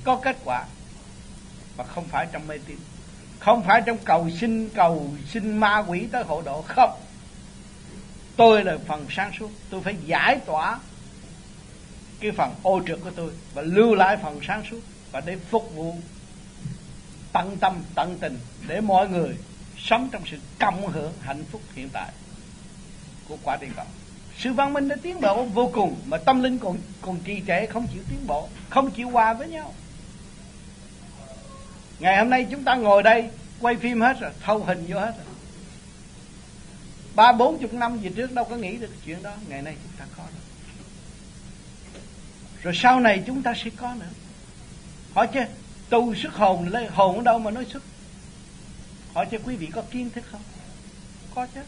có 0.05 0.17
kết 0.17 0.37
quả 0.45 0.64
và 1.77 1.85
không 1.85 2.05
phải 2.05 2.27
trong 2.33 2.47
mê 2.47 2.59
tín 2.67 2.77
không 3.38 3.62
phải 3.62 3.83
trong 3.87 3.98
cầu 4.05 4.31
xin 4.40 4.68
cầu, 4.68 5.11
xin 5.29 5.57
ma 5.57 5.85
quỷ 5.88 6.09
tới 6.12 6.24
hộ 6.24 6.42
độ, 6.42 6.62
không. 6.62 7.01
Tôi 8.37 8.64
là 8.64 8.79
phần 8.87 9.07
sáng 9.11 9.33
suốt, 9.38 9.51
tôi 9.70 9.81
phải 9.81 9.96
giải 10.07 10.40
tỏa 10.46 10.79
cái 12.20 12.31
phần 12.31 12.55
ô 12.62 12.81
trượt 12.87 12.98
của 13.05 13.11
tôi 13.11 13.31
và 13.55 13.62
lưu 13.62 13.94
lại 13.94 14.16
phần 14.22 14.40
sáng 14.46 14.62
suốt 14.70 14.81
và 15.12 15.20
để 15.20 15.37
phục 15.51 15.74
vụ 15.74 15.94
tận 17.33 17.57
tâm, 17.61 17.83
tận 17.94 18.18
tình 18.20 18.38
để 18.66 18.81
mọi 18.81 19.09
người 19.09 19.37
sống 19.79 20.09
trong 20.12 20.22
sự 20.27 20.37
cộng 20.59 20.87
hưởng 20.87 21.12
hạnh 21.20 21.44
phúc 21.51 21.62
hiện 21.74 21.88
tại 21.92 22.12
của 23.29 23.37
quả 23.42 23.57
địa 23.61 23.68
cầu. 23.77 23.87
Sự 24.38 24.53
văn 24.53 24.72
minh 24.72 24.88
đã 24.88 24.96
tiến 25.03 25.20
bộ 25.20 25.44
vô 25.44 25.70
cùng 25.74 25.96
mà 26.07 26.18
tâm 26.18 26.42
linh 26.42 26.59
còn 26.59 26.79
còn 27.03 27.20
trì 27.24 27.42
trệ, 27.46 27.66
không 27.66 27.87
chịu 27.92 28.03
tiến 28.11 28.27
bộ, 28.27 28.48
không 28.68 28.90
chịu 28.90 29.11
hòa 29.11 29.33
với 29.33 29.48
nhau 29.48 29.74
ngày 32.00 32.18
hôm 32.18 32.30
nay 32.30 32.46
chúng 32.50 32.64
ta 32.64 32.74
ngồi 32.74 33.02
đây, 33.02 33.30
quay 33.61 33.76
phim 33.76 34.00
hết 34.00 34.20
rồi, 34.20 34.30
thâu 34.40 34.64
hình 34.64 34.84
vô 34.88 34.98
hết 34.98 35.12
rồi. 35.16 35.26
Ba, 37.14 37.32
bốn 37.32 37.58
chục 37.58 37.74
năm 37.74 37.98
về 37.98 38.11
trước 38.16 38.32
đâu 38.32 38.44
có 38.44 38.56
nghĩ 38.56 38.76
được 38.76 38.90
chuyện 39.04 39.22
đó. 39.22 39.32
Ngày 39.48 39.62
nay 39.62 39.76
chúng 39.82 39.92
ta 39.98 40.04
có 40.16 40.22
rồi. 40.22 40.42
Rồi 42.62 42.74
sau 42.76 43.00
này 43.00 43.22
chúng 43.26 43.42
ta 43.42 43.54
sẽ 43.56 43.70
có 43.76 43.94
nữa. 43.94 44.06
Hỏi 45.14 45.28
chứ, 45.34 45.40
tu 45.88 46.14
sức 46.14 46.32
hồn 46.32 46.68
lấy 46.68 46.87
hồn 46.87 47.16
ở 47.16 47.22
đâu 47.22 47.38
mà 47.38 47.50
nói 47.50 47.66
sức? 47.72 47.82
Hỏi 49.14 49.26
cho 49.30 49.38
quý 49.44 49.56
vị 49.56 49.66
có 49.66 49.82
kiến 49.90 50.11
thức 50.11 50.24
không? 50.30 50.40
Có 51.34 51.46
chứ. 51.54 51.61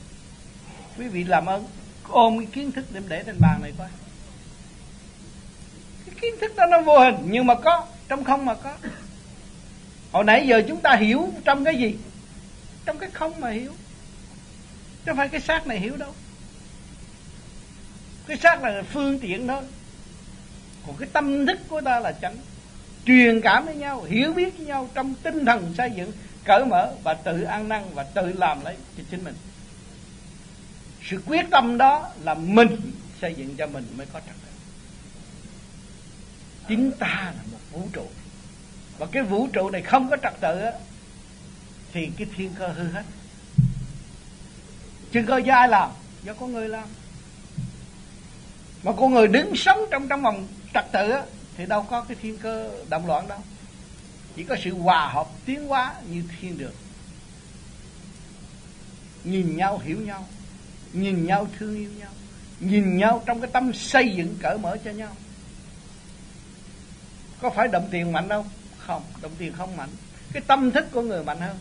Quý 0.98 1.08
vị 1.08 1.24
làm 1.24 1.46
ơn, 1.46 1.64
ôm 2.08 2.38
cái 2.38 2.46
kiến 2.46 2.72
thức 2.72 2.84
để 2.92 3.00
để 3.08 3.22
trên 3.26 3.36
bàn 3.40 3.58
này 3.62 3.72
coi. 3.78 3.88
Cái 6.06 6.14
kiến 6.20 6.34
thức 6.40 6.56
đó 6.56 6.66
nó 6.66 6.80
vô 6.80 6.98
hình, 6.98 7.16
nhưng 7.24 7.46
mà 7.46 7.54
có, 7.54 7.86
trong 8.08 8.24
không 8.24 8.44
mà 8.44 8.54
có 8.54 8.76
hồi 10.12 10.24
nãy 10.24 10.46
giờ 10.46 10.62
chúng 10.68 10.80
ta 10.80 10.96
hiểu 10.96 11.32
trong 11.44 11.64
cái 11.64 11.76
gì? 11.76 11.96
Trong 12.84 12.98
cái 12.98 13.10
không 13.10 13.40
mà 13.40 13.50
hiểu. 13.50 13.72
Chứ 15.04 15.06
không 15.06 15.16
phải 15.16 15.28
cái 15.28 15.40
xác 15.40 15.66
này 15.66 15.78
hiểu 15.78 15.96
đâu. 15.96 16.14
Cái 18.26 18.36
xác 18.36 18.62
là 18.62 18.82
phương 18.92 19.18
tiện 19.18 19.48
thôi. 19.48 19.62
Còn 20.86 20.96
cái 20.96 21.08
tâm 21.12 21.46
thức 21.46 21.58
của 21.68 21.80
ta 21.80 22.00
là 22.00 22.12
chánh. 22.12 22.36
Truyền 23.06 23.40
cảm 23.40 23.66
với 23.66 23.76
nhau, 23.76 24.02
hiểu 24.02 24.32
biết 24.32 24.56
với 24.56 24.66
nhau 24.66 24.88
trong 24.94 25.14
tinh 25.14 25.44
thần 25.44 25.74
xây 25.78 25.90
dựng, 25.96 26.12
cởi 26.44 26.64
mở 26.64 26.92
và 27.02 27.14
tự 27.14 27.42
ăn 27.42 27.68
năn 27.68 27.84
và 27.94 28.02
tự 28.02 28.32
làm 28.32 28.64
lấy 28.64 28.76
cho 28.96 29.04
chính 29.10 29.24
mình. 29.24 29.34
Sự 31.10 31.22
quyết 31.26 31.46
tâm 31.50 31.78
đó 31.78 32.10
là 32.22 32.34
mình 32.34 32.92
xây 33.20 33.34
dựng 33.34 33.56
cho 33.56 33.66
mình 33.66 33.84
mới 33.96 34.06
có 34.12 34.20
trật 34.20 34.34
tự. 34.42 34.50
Chính 36.68 36.92
ta 36.92 37.32
là 37.36 37.42
một 37.52 37.58
vũ 37.72 37.88
trụ 37.92 38.06
và 39.00 39.06
cái 39.06 39.22
vũ 39.22 39.48
trụ 39.52 39.70
này 39.70 39.82
không 39.82 40.10
có 40.10 40.16
trật 40.22 40.32
tự 40.40 40.60
á, 40.60 40.72
thì 41.92 42.10
cái 42.16 42.26
thiên 42.36 42.50
cơ 42.58 42.68
hư 42.68 42.88
hết. 42.88 43.02
Thiên 45.12 45.26
cơ 45.26 45.36
do 45.36 45.54
ai 45.54 45.68
làm? 45.68 45.90
Do 46.24 46.34
con 46.34 46.52
người 46.52 46.68
làm. 46.68 46.88
Mà 48.82 48.92
con 48.92 49.14
người 49.14 49.28
đứng 49.28 49.56
sống 49.56 49.78
trong 49.90 50.08
trong 50.08 50.22
vòng 50.22 50.48
trật 50.74 50.84
tự 50.92 51.10
á, 51.10 51.22
thì 51.56 51.66
đâu 51.66 51.86
có 51.90 52.00
cái 52.00 52.16
thiên 52.22 52.38
cơ 52.38 52.70
động 52.88 53.06
loạn 53.06 53.28
đâu. 53.28 53.38
Chỉ 54.36 54.44
có 54.44 54.56
sự 54.64 54.74
hòa 54.74 55.08
hợp 55.08 55.28
tiến 55.44 55.66
hóa 55.66 55.94
như 56.08 56.22
thiên 56.40 56.58
đường. 56.58 56.74
Nhìn 59.24 59.56
nhau, 59.56 59.78
hiểu 59.78 60.00
nhau. 60.00 60.26
Nhìn 60.92 61.26
nhau, 61.26 61.46
thương 61.58 61.76
yêu 61.76 61.90
nhau. 61.98 62.10
Nhìn 62.60 62.96
nhau 62.96 63.22
trong 63.26 63.40
cái 63.40 63.50
tâm 63.52 63.72
xây 63.72 64.12
dựng 64.16 64.36
cởi 64.42 64.58
mở 64.58 64.76
cho 64.84 64.90
nhau. 64.90 65.16
Có 67.40 67.50
phải 67.50 67.68
đậm 67.68 67.82
tiền 67.90 68.12
mạnh 68.12 68.28
đâu 68.28 68.44
không 68.86 69.02
đồng 69.22 69.32
tiền 69.38 69.52
không 69.52 69.76
mạnh. 69.76 69.88
Cái 70.32 70.42
tâm 70.46 70.70
thức 70.70 70.86
của 70.92 71.02
người 71.02 71.24
mạnh 71.24 71.40
hơn. 71.40 71.58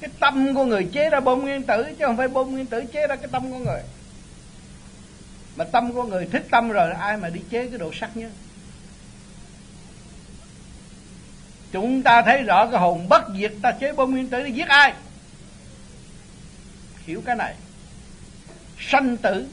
Cái 0.00 0.10
tâm 0.20 0.54
của 0.54 0.64
người 0.64 0.88
chế 0.92 1.10
ra 1.10 1.20
bom 1.20 1.40
nguyên 1.40 1.62
tử, 1.62 1.84
chứ 1.98 2.04
không 2.06 2.16
phải 2.16 2.28
bom 2.28 2.50
nguyên 2.50 2.66
tử 2.66 2.84
chế 2.92 3.06
ra 3.06 3.16
cái 3.16 3.28
tâm 3.32 3.52
của 3.52 3.58
người. 3.58 3.80
Mà 5.56 5.64
tâm 5.64 5.92
của 5.92 6.04
người 6.04 6.28
thích 6.32 6.46
tâm 6.50 6.68
rồi, 6.68 6.92
ai 6.92 7.16
mà 7.16 7.28
đi 7.28 7.40
chế 7.50 7.68
cái 7.68 7.78
đồ 7.78 7.90
sắc 8.00 8.16
nhá? 8.16 8.28
Chúng 11.72 12.02
ta 12.02 12.22
thấy 12.22 12.42
rõ 12.42 12.66
cái 12.66 12.80
hồn 12.80 13.08
bất 13.08 13.22
diệt, 13.38 13.52
ta 13.62 13.72
chế 13.72 13.92
bom 13.92 14.10
nguyên 14.10 14.28
tử 14.28 14.42
để 14.42 14.48
giết 14.48 14.68
ai? 14.68 14.92
Hiểu 17.06 17.22
cái 17.26 17.36
này. 17.36 17.54
Sanh 18.78 19.16
tử 19.16 19.48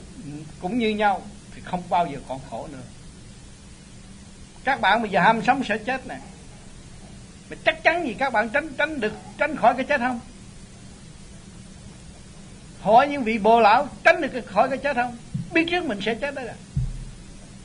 cũng 0.62 0.80
như 0.80 0.90
nhau, 0.90 1.22
thì 1.56 1.62
không 1.66 1.84
bao 1.90 2.08
giờ 2.08 2.18
còn 2.28 2.40
khổ 2.50 2.68
nữa. 2.72 2.82
Các 4.64 4.82
bạn 4.82 5.02
bây 5.02 5.12
giờ 5.12 5.22
ham 5.22 5.42
sống 5.46 5.64
sẽ 5.64 5.78
chết 5.78 6.08
này 6.08 6.20
mà 7.54 7.62
chắc 7.66 7.84
chắn 7.84 8.08
gì 8.08 8.14
các 8.14 8.34
bạn 8.34 8.50
tránh 8.50 8.70
tránh 8.78 9.00
được, 9.00 9.14
tránh 9.38 9.56
khỏi 9.56 9.74
cái 9.76 9.86
chết 9.86 10.00
không? 10.00 10.20
Hỏi 12.82 13.08
những 13.08 13.24
vị 13.24 13.38
bồ 13.38 13.60
lão, 13.60 13.88
tránh 14.04 14.22
được 14.22 14.46
khỏi 14.46 14.70
cái 14.70 14.78
chết 14.78 14.96
không? 14.96 15.18
Biết 15.54 15.66
trước 15.72 15.86
mình 15.86 16.02
sẽ 16.02 16.16
chết 16.16 16.36
đấy 16.36 16.48
à 16.48 16.56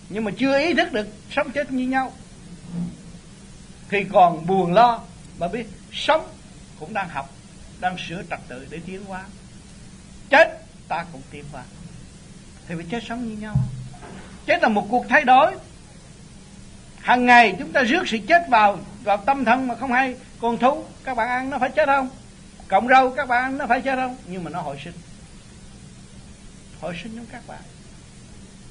nhưng 0.09 0.25
mà 0.25 0.31
chưa 0.39 0.59
ý 0.59 0.75
thức 0.75 0.93
được, 0.93 1.09
sống 1.31 1.51
chết 1.51 1.73
như 1.73 1.89
nhau. 1.89 2.13
Thì 3.89 4.05
còn 4.13 4.47
buồn 4.47 4.73
lo, 4.73 5.03
mà 5.39 5.49
biết 5.49 5.67
sống 5.93 6.29
cũng 6.81 6.95
đang 6.95 7.09
học, 7.09 7.31
đang 7.81 7.97
sửa 8.09 8.23
trật 8.31 8.41
tự 8.49 8.67
để 8.71 8.79
tiến 8.87 9.05
hóa. 9.05 9.25
Chết, 10.31 10.63
ta 10.89 11.05
cũng 11.13 11.23
tiến 11.31 11.45
hóa. 11.53 11.63
Thì 12.69 12.75
phải 12.75 12.85
chết 12.91 13.03
sống 13.09 13.29
như 13.29 13.37
nhau. 13.37 13.55
Chết 14.47 14.63
là 14.63 14.69
một 14.69 14.87
cuộc 14.91 15.07
thay 15.09 15.25
đổi 15.25 15.53
hàng 17.01 17.27
ngày 17.27 17.57
chúng 17.59 17.73
ta 17.73 17.83
rước 17.83 18.09
sự 18.09 18.19
chết 18.29 18.49
vào 18.49 18.79
vào 19.03 19.17
tâm 19.17 19.45
thân 19.45 19.69
mà 19.69 19.75
không 19.75 19.93
hay. 19.93 20.17
Con 20.41 20.59
thú, 20.59 20.85
các 21.05 21.15
bạn 21.15 21.29
ăn 21.29 21.51
nó 21.51 21.59
phải 21.59 21.71
chết 21.71 21.87
không? 21.87 22.09
Cộng 22.69 22.89
rau, 22.89 23.11
các 23.11 23.29
bạn 23.29 23.43
ăn 23.43 23.59
nó 23.59 23.67
phải 23.67 23.81
chết 23.81 23.97
không? 23.97 24.17
Nhưng 24.27 24.45
mà 24.45 24.51
nó 24.51 24.61
hồi 24.61 24.77
sinh. 24.85 24.95
Hồi 26.81 26.95
sinh 27.03 27.17
trong 27.17 27.27
các 27.33 27.43
bạn. 27.47 27.61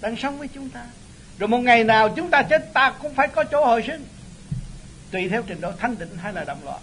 Đang 0.01 0.15
sống 0.15 0.39
với 0.39 0.47
chúng 0.47 0.69
ta. 0.69 0.85
Rồi 1.39 1.47
một 1.47 1.57
ngày 1.57 1.83
nào 1.83 2.09
chúng 2.09 2.29
ta 2.29 2.43
chết, 2.43 2.73
ta 2.73 2.93
cũng 3.01 3.13
phải 3.13 3.27
có 3.27 3.43
chỗ 3.43 3.65
hồi 3.65 3.83
sinh. 3.87 4.05
Tùy 5.11 5.29
theo 5.29 5.43
trình 5.47 5.61
độ 5.61 5.71
thanh 5.71 5.97
định 5.97 6.17
hay 6.21 6.33
là 6.33 6.43
động 6.43 6.59
loạn. 6.65 6.81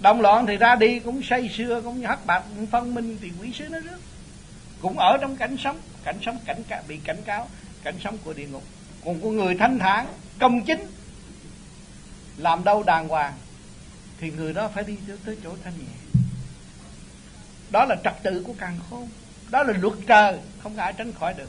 Động 0.00 0.20
loạn 0.20 0.46
thì 0.46 0.56
ra 0.56 0.74
đi 0.74 0.98
cũng 0.98 1.22
say 1.22 1.50
sưa, 1.56 1.80
cũng 1.80 2.00
như 2.00 2.06
hắc 2.06 2.26
bạc 2.26 2.42
cũng 2.56 2.66
phân 2.66 2.94
minh, 2.94 3.18
thì 3.20 3.30
quỷ 3.40 3.52
sứ 3.52 3.68
nó 3.68 3.78
rước. 3.78 3.98
Cũng 4.80 4.98
ở 4.98 5.18
trong 5.20 5.36
cảnh 5.36 5.56
sống. 5.58 5.78
Cảnh 6.04 6.16
sống 6.22 6.38
cảnh 6.46 6.62
bị 6.88 6.98
cảnh 7.04 7.22
cáo. 7.24 7.48
Cảnh 7.84 7.94
sống 8.04 8.18
của 8.24 8.32
địa 8.32 8.46
ngục 8.46 8.62
còn 9.04 9.20
của 9.20 9.30
người 9.30 9.54
thanh 9.54 9.78
thản 9.78 10.06
công 10.38 10.64
chính 10.64 10.80
làm 12.36 12.64
đâu 12.64 12.82
đàng 12.82 13.08
hoàng 13.08 13.34
thì 14.20 14.30
người 14.30 14.52
đó 14.52 14.70
phải 14.74 14.84
đi 14.84 14.96
tới 15.24 15.36
chỗ 15.44 15.56
thanh 15.64 15.72
nhẹ. 15.78 16.20
Đó 17.70 17.84
là 17.84 17.96
trật 18.04 18.14
tự 18.22 18.42
của 18.46 18.54
càng 18.58 18.78
khôn. 18.90 19.08
Đó 19.50 19.62
là 19.62 19.74
luật 19.78 19.94
trời 20.06 20.38
không 20.62 20.76
ai 20.76 20.92
tránh 20.92 21.12
khỏi 21.12 21.34
được. 21.34 21.48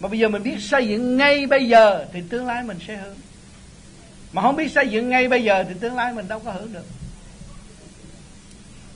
Mà 0.00 0.08
bây 0.08 0.18
giờ 0.18 0.28
mình 0.28 0.42
biết 0.42 0.56
xây 0.60 0.88
dựng 0.88 1.16
ngay 1.16 1.46
bây 1.46 1.68
giờ 1.68 2.06
thì 2.12 2.22
tương 2.30 2.46
lai 2.46 2.64
mình 2.64 2.78
sẽ 2.86 2.96
hưởng. 2.96 3.16
Mà 4.32 4.42
không 4.42 4.56
biết 4.56 4.72
xây 4.72 4.88
dựng 4.88 5.08
ngay 5.08 5.28
bây 5.28 5.44
giờ 5.44 5.64
thì 5.68 5.74
tương 5.80 5.96
lai 5.96 6.12
mình 6.12 6.28
đâu 6.28 6.38
có 6.38 6.52
hưởng 6.52 6.72
được. 6.72 6.86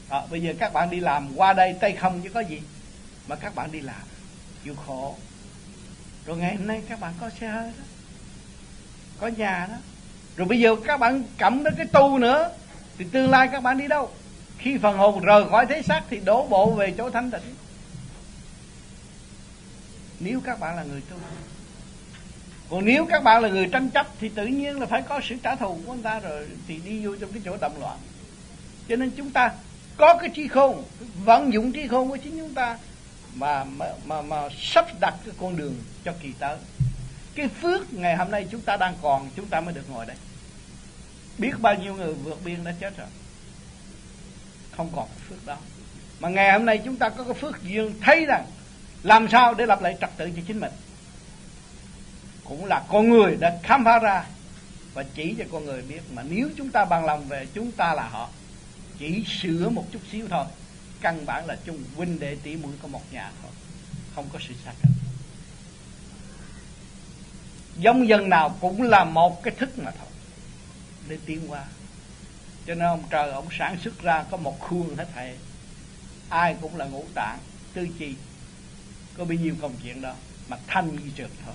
À, 0.09 0.23
bây 0.31 0.42
giờ 0.42 0.55
các 0.59 0.73
bạn 0.73 0.90
đi 0.90 1.01
làm 1.01 1.29
qua 1.37 1.53
đây 1.53 1.75
tay 1.81 1.92
không 1.92 2.21
chứ 2.23 2.31
có 2.31 2.40
gì 2.40 2.61
mà 3.29 3.37
các 3.37 3.55
bạn 3.55 3.73
đi 3.73 3.81
làm. 3.81 4.03
Chịu 4.64 4.75
khổ 4.87 5.16
rồi 6.26 6.36
ngày 6.36 6.56
hôm 6.56 6.66
nay 6.66 6.82
các 6.88 7.00
bạn 7.00 7.12
có 7.20 7.30
xe 7.30 7.48
hơi 7.48 7.72
đó 7.78 7.84
có 9.20 9.26
nhà 9.26 9.66
đó. 9.70 9.76
Rồi 10.36 10.48
bây 10.48 10.60
giờ 10.60 10.76
các 10.84 11.00
bạn 11.00 11.22
cầm 11.38 11.64
đến 11.64 11.74
cái 11.76 11.86
tu 11.86 12.18
nữa 12.18 12.50
thì 12.98 13.04
tương 13.12 13.30
lai 13.30 13.48
các 13.52 13.62
bạn 13.62 13.78
đi 13.78 13.88
đâu? 13.88 14.10
Khi 14.58 14.78
phần 14.78 14.96
hồn 14.96 15.20
rời 15.20 15.44
khỏi 15.50 15.66
thế 15.66 15.82
xác 15.82 16.02
thì 16.10 16.20
đổ 16.24 16.46
bộ 16.46 16.70
về 16.70 16.94
chỗ 16.98 17.10
thanh 17.10 17.30
tịnh 17.30 17.54
nếu 20.20 20.40
các 20.44 20.60
bạn 20.60 20.76
là 20.76 20.82
người 20.82 21.00
tu 21.10 21.16
còn 22.70 22.84
nếu 22.84 23.06
các 23.06 23.22
bạn 23.22 23.42
là 23.42 23.48
người 23.48 23.68
tranh 23.72 23.90
chấp 23.90 24.06
thì 24.20 24.28
tự 24.28 24.46
nhiên 24.46 24.80
là 24.80 24.86
phải 24.86 25.02
có 25.02 25.20
sự 25.28 25.36
trả 25.42 25.54
thù 25.54 25.78
của 25.86 25.92
anh 25.92 26.02
ta 26.02 26.20
rồi 26.20 26.46
thì 26.68 26.80
đi 26.84 27.06
vô 27.06 27.16
trong 27.20 27.32
cái 27.32 27.42
chỗ 27.44 27.56
động 27.60 27.80
loạn. 27.80 27.98
Cho 28.88 28.96
nên 28.96 29.10
chúng 29.16 29.30
ta 29.30 29.52
có 29.96 30.18
cái 30.20 30.28
trí 30.28 30.48
khôn 30.48 30.84
vận 31.24 31.52
dụng 31.52 31.72
trí 31.72 31.88
khôn 31.88 32.08
của 32.08 32.16
chính 32.16 32.38
chúng 32.38 32.54
ta 32.54 32.78
mà 33.34 33.64
mà 33.64 33.86
mà, 34.06 34.22
mà 34.22 34.48
sắp 34.60 34.86
đặt 35.00 35.14
cái 35.24 35.34
con 35.40 35.56
đường 35.56 35.74
cho 36.07 36.14
kỳ 36.23 36.33
tới. 36.38 36.57
Cái 37.35 37.49
phước 37.49 37.92
ngày 37.92 38.16
hôm 38.16 38.31
nay 38.31 38.47
chúng 38.51 38.61
ta 38.61 38.77
đang 38.77 38.95
còn, 39.03 39.31
chúng 39.37 39.47
ta 39.47 39.61
mới 39.61 39.75
được 39.75 39.90
ngồi 39.90 40.07
đây. 40.07 40.16
Biết 41.38 41.53
bao 41.59 41.75
nhiêu 41.75 41.95
người 41.95 42.14
vượt 42.14 42.45
biên 42.45 42.64
đã 42.64 42.75
chết 42.81 42.97
rồi. 42.97 43.07
Không 44.77 44.90
còn 44.97 45.09
phước 45.29 45.47
đó. 45.47 45.57
Mà 46.21 46.29
ngày 46.29 46.53
hôm 46.53 46.66
nay 46.66 46.81
chúng 46.85 46.97
ta 46.97 47.09
có 47.09 47.25
cái 47.25 47.35
phước 47.35 47.62
duyên 47.62 47.95
thấy 48.01 48.25
rằng 48.25 48.47
làm 49.03 49.29
sao 49.29 49.55
để 49.55 49.66
lập 49.66 49.83
lại 49.83 49.97
trật 50.01 50.11
tự 50.16 50.31
cho 50.37 50.42
chính 50.47 50.61
mình. 50.61 50.73
Cũng 52.45 52.64
là 52.64 52.85
con 52.88 53.11
người 53.11 53.37
đã 53.37 53.59
khám 53.62 53.85
phá 53.85 53.99
ra 53.99 54.27
và 54.95 55.05
chỉ 55.14 55.35
cho 55.38 55.45
con 55.53 55.64
người 55.64 55.83
biết 55.83 56.01
mà 56.12 56.23
nếu 56.23 56.49
chúng 56.57 56.71
ta 56.71 56.85
bằng 56.85 57.05
lòng 57.05 57.29
về 57.29 57.47
chúng 57.55 57.73
ta 57.73 57.95
là 57.95 58.09
họ, 58.09 58.29
chỉ 58.99 59.25
sửa 59.42 59.69
một 59.69 59.85
chút 59.92 60.01
xíu 60.12 60.27
thôi, 60.31 60.45
căn 61.01 61.27
bản 61.27 61.47
là 61.47 61.57
chung 61.64 61.85
huynh 61.97 62.21
đệ 62.21 62.37
tỷ 62.42 62.57
muội 62.57 62.73
có 62.83 62.88
một 62.88 63.12
nhà 63.12 63.31
thôi. 63.42 63.51
Không 64.14 64.29
có 64.33 64.38
sự 64.49 64.55
xa 64.64 64.73
cách 64.83 64.95
giống 67.78 68.08
dân 68.08 68.28
nào 68.28 68.56
cũng 68.60 68.82
là 68.82 69.04
một 69.04 69.42
cái 69.42 69.54
thức 69.58 69.78
mà 69.78 69.90
thôi. 69.90 70.08
Để 71.08 71.18
tiến 71.26 71.40
qua 71.48 71.64
cho 72.66 72.74
nên 72.74 72.88
ông 72.88 73.02
trời 73.10 73.30
ông 73.30 73.46
sản 73.58 73.76
xuất 73.84 74.02
ra 74.02 74.24
có 74.30 74.36
một 74.36 74.60
khuôn 74.60 74.96
hết 74.96 75.06
thảy 75.14 75.34
ai 76.28 76.56
cũng 76.60 76.76
là 76.76 76.84
ngũ 76.86 77.04
tạng 77.14 77.38
tư 77.74 77.88
chi. 77.98 78.14
Có 79.18 79.24
bao 79.24 79.34
nhiêu 79.34 79.54
công 79.60 79.72
chuyện 79.82 80.00
đó 80.00 80.14
mà 80.48 80.56
thanh 80.66 80.96
như 80.96 81.10
trượt 81.16 81.30
thôi. 81.44 81.54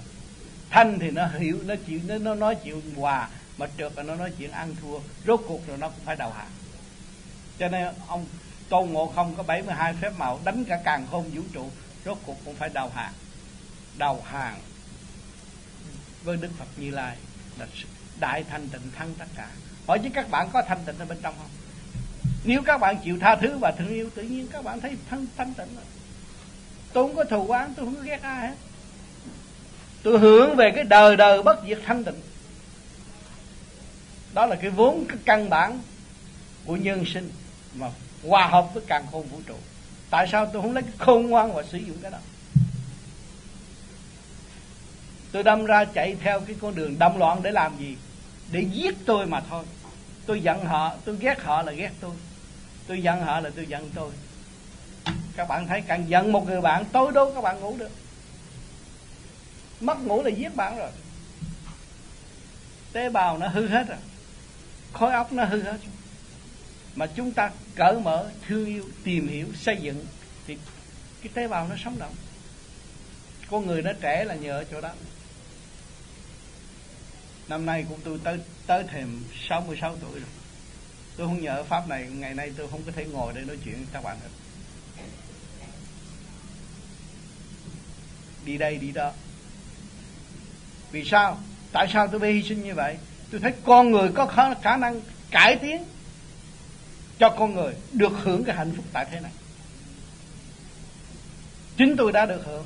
Thanh 0.69 0.99
thì 0.99 1.11
nó 1.11 1.27
hiểu 1.27 1.59
nó 1.65 1.75
chịu 1.87 1.99
nó, 2.07 2.17
nó 2.17 2.35
nói 2.35 2.55
chuyện 2.63 2.95
hòa 2.95 3.29
mà 3.57 3.67
trượt 3.77 3.91
là 3.95 4.03
nó 4.03 4.15
nói 4.15 4.31
chuyện 4.37 4.51
ăn 4.51 4.75
thua. 4.81 4.99
Rốt 5.27 5.41
cuộc 5.47 5.67
rồi 5.67 5.77
nó 5.77 5.89
cũng 5.89 6.05
phải 6.05 6.15
đầu 6.15 6.31
hàng. 6.31 6.51
Cho 7.59 7.67
nên 7.67 7.93
ông 8.07 8.25
tôn 8.69 8.89
ngộ 8.89 9.11
không 9.15 9.35
có 9.35 9.43
72 9.43 9.93
phép 9.93 10.11
màu 10.17 10.39
đánh 10.43 10.63
cả 10.65 10.81
càng 10.85 11.07
khôn 11.11 11.29
vũ 11.33 11.41
trụ 11.53 11.69
rốt 12.05 12.17
cuộc 12.25 12.37
cũng 12.45 12.55
phải 12.55 12.69
đầu 12.69 12.89
hàng. 12.89 13.13
Đầu 13.97 14.21
hàng 14.25 14.59
với 16.23 16.37
đức 16.37 16.49
phật 16.57 16.67
như 16.77 16.91
lai 16.91 17.17
là 17.59 17.67
đại 18.19 18.43
thanh 18.43 18.67
tịnh 18.67 18.91
thắng 18.95 19.13
tất 19.17 19.25
cả. 19.35 19.49
Hỏi 19.87 19.99
chứ 20.03 20.09
các 20.13 20.29
bạn 20.29 20.49
có 20.53 20.61
thanh 20.67 20.79
tịnh 20.85 20.99
ở 20.99 21.05
bên 21.05 21.17
trong 21.21 21.33
không? 21.37 21.49
Nếu 22.43 22.61
các 22.65 22.77
bạn 22.77 22.97
chịu 23.03 23.17
tha 23.19 23.35
thứ 23.35 23.57
và 23.57 23.71
thương 23.71 23.87
yêu 23.87 24.09
tự 24.15 24.21
nhiên 24.21 24.47
các 24.51 24.63
bạn 24.63 24.81
thấy 24.81 24.97
thanh, 25.09 25.25
thanh 25.37 25.53
tịnh 25.53 25.75
rồi. 25.75 25.85
Tôi 26.93 27.07
không 27.07 27.15
có 27.15 27.23
thù 27.23 27.47
oán 27.47 27.73
tôi 27.73 27.85
không 27.85 27.95
có 27.95 28.01
ghét 28.01 28.21
ai 28.21 28.47
hết. 28.47 28.55
Tôi 30.03 30.19
hưởng 30.19 30.55
về 30.55 30.71
cái 30.75 30.83
đời 30.83 31.15
đời 31.15 31.43
bất 31.43 31.59
diệt 31.67 31.79
thanh 31.85 32.03
tịnh. 32.03 32.21
Đó 34.33 34.45
là 34.45 34.55
cái 34.55 34.69
vốn 34.69 35.05
cái 35.07 35.17
căn 35.25 35.49
bản 35.49 35.79
của 36.65 36.75
nhân 36.75 37.05
sinh 37.05 37.31
mà 37.73 37.87
hòa 38.27 38.47
hợp 38.47 38.73
với 38.73 38.83
càng 38.87 39.05
khôn 39.11 39.27
vũ 39.27 39.41
trụ. 39.47 39.55
Tại 40.09 40.27
sao 40.31 40.45
tôi 40.45 40.61
không 40.61 40.73
lấy 40.73 40.83
cái 40.83 40.93
khôn 40.97 41.27
ngoan 41.29 41.53
và 41.53 41.63
sử 41.63 41.77
dụng 41.77 41.97
cái 42.01 42.11
đó? 42.11 42.17
Tôi 45.31 45.43
đâm 45.43 45.65
ra 45.65 45.85
chạy 45.85 46.15
theo 46.21 46.39
cái 46.39 46.55
con 46.61 46.75
đường 46.75 46.99
đâm 46.99 47.19
loạn 47.19 47.43
để 47.43 47.51
làm 47.51 47.77
gì? 47.79 47.97
Để 48.51 48.65
giết 48.71 48.95
tôi 49.05 49.25
mà 49.25 49.41
thôi. 49.49 49.65
Tôi 50.25 50.41
giận 50.41 50.65
họ, 50.65 50.95
tôi 51.05 51.17
ghét 51.19 51.43
họ 51.43 51.61
là 51.61 51.71
ghét 51.71 51.91
tôi. 51.99 52.15
Tôi 52.87 53.03
giận 53.03 53.21
họ 53.21 53.39
là 53.39 53.49
tôi 53.55 53.65
giận 53.65 53.89
tôi. 53.95 54.11
Các 55.35 55.47
bạn 55.47 55.67
thấy 55.67 55.83
càng 55.87 56.09
giận 56.09 56.31
một 56.31 56.45
người 56.45 56.61
bạn, 56.61 56.85
tối 56.91 57.11
đâu 57.11 57.31
các 57.35 57.41
bạn 57.41 57.59
ngủ 57.59 57.77
được. 57.77 57.91
Mất 59.81 59.99
ngủ 60.03 60.23
là 60.23 60.29
giết 60.29 60.55
bạn 60.55 60.77
rồi. 60.77 60.91
Tế 62.93 63.09
bào 63.09 63.37
nó 63.37 63.47
hư 63.47 63.67
hết 63.67 63.87
rồi. 63.87 63.97
Khối 64.93 65.13
óc 65.13 65.33
nó 65.33 65.45
hư 65.45 65.61
hết 65.61 65.77
mà 66.95 67.07
chúng 67.15 67.31
ta 67.31 67.51
cởi 67.75 67.99
mở, 67.99 68.29
thương 68.47 68.65
yêu, 68.65 68.85
tìm 69.03 69.27
hiểu, 69.27 69.47
xây 69.55 69.77
dựng 69.77 70.05
thì 70.47 70.57
cái 71.23 71.31
tế 71.33 71.47
bào 71.47 71.67
nó 71.67 71.75
sống 71.83 71.99
động. 71.99 72.13
Con 73.51 73.67
người 73.67 73.81
nó 73.81 73.91
trẻ 74.01 74.23
là 74.23 74.35
nhờ 74.35 74.51
ở 74.51 74.63
chỗ 74.71 74.81
đó 74.81 74.89
năm 77.47 77.65
nay 77.65 77.85
cũng 77.89 77.99
tôi 78.03 78.19
tới 78.23 78.39
tới 78.67 78.83
thềm 78.83 79.23
66 79.49 79.95
tuổi 80.01 80.19
rồi. 80.19 80.29
Tôi 81.17 81.27
không 81.27 81.41
nhờ 81.41 81.63
pháp 81.63 81.87
này 81.87 82.07
ngày 82.13 82.33
nay 82.33 82.51
tôi 82.57 82.67
không 82.67 82.83
có 82.85 82.91
thể 82.91 83.05
ngồi 83.05 83.33
để 83.35 83.41
nói 83.41 83.57
chuyện 83.65 83.75
với 83.75 83.85
các 83.93 84.03
bạn 84.03 84.17
được. 84.23 84.29
Đi 88.45 88.57
đây 88.57 88.77
đi 88.77 88.91
đó. 88.91 89.11
Vì 90.91 91.03
sao? 91.05 91.37
Tại 91.71 91.87
sao 91.93 92.07
tôi 92.07 92.19
phải 92.19 92.31
hy 92.31 92.43
sinh 92.43 92.63
như 92.63 92.73
vậy? 92.73 92.97
Tôi 93.31 93.41
thấy 93.41 93.53
con 93.63 93.91
người 93.91 94.09
có 94.15 94.25
khả, 94.25 94.53
khả 94.53 94.77
năng 94.77 95.01
cải 95.31 95.55
tiến 95.55 95.83
cho 97.19 97.29
con 97.29 97.55
người 97.55 97.73
được 97.91 98.11
hưởng 98.23 98.43
cái 98.43 98.55
hạnh 98.55 98.73
phúc 98.75 98.85
tại 98.93 99.05
thế 99.11 99.19
này. 99.19 99.31
Chính 101.77 101.95
tôi 101.97 102.11
đã 102.11 102.25
được 102.25 102.45
hưởng 102.45 102.65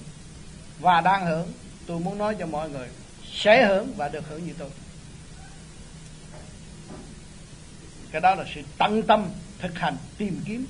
và 0.80 1.02
đang 1.02 1.26
hưởng. 1.26 1.52
Tôi 1.88 2.00
muốn 2.00 2.18
nói 2.18 2.36
cho 2.40 2.46
mọi 2.46 2.70
người 2.70 2.88
sẽ 3.36 3.66
hưởng 3.66 3.94
và 3.98 4.10
được 4.10 4.30
hưởng 4.30 4.48
như 4.48 4.54
tôi. 4.58 4.70
Cái 8.12 8.22
đó 8.22 8.36
là 8.36 8.46
sự 8.56 8.62
tận 8.78 9.04
tâm 9.04 9.30
thực 9.60 9.80
hành, 9.80 9.98
tìm 10.18 10.42
kiếm 10.46 10.68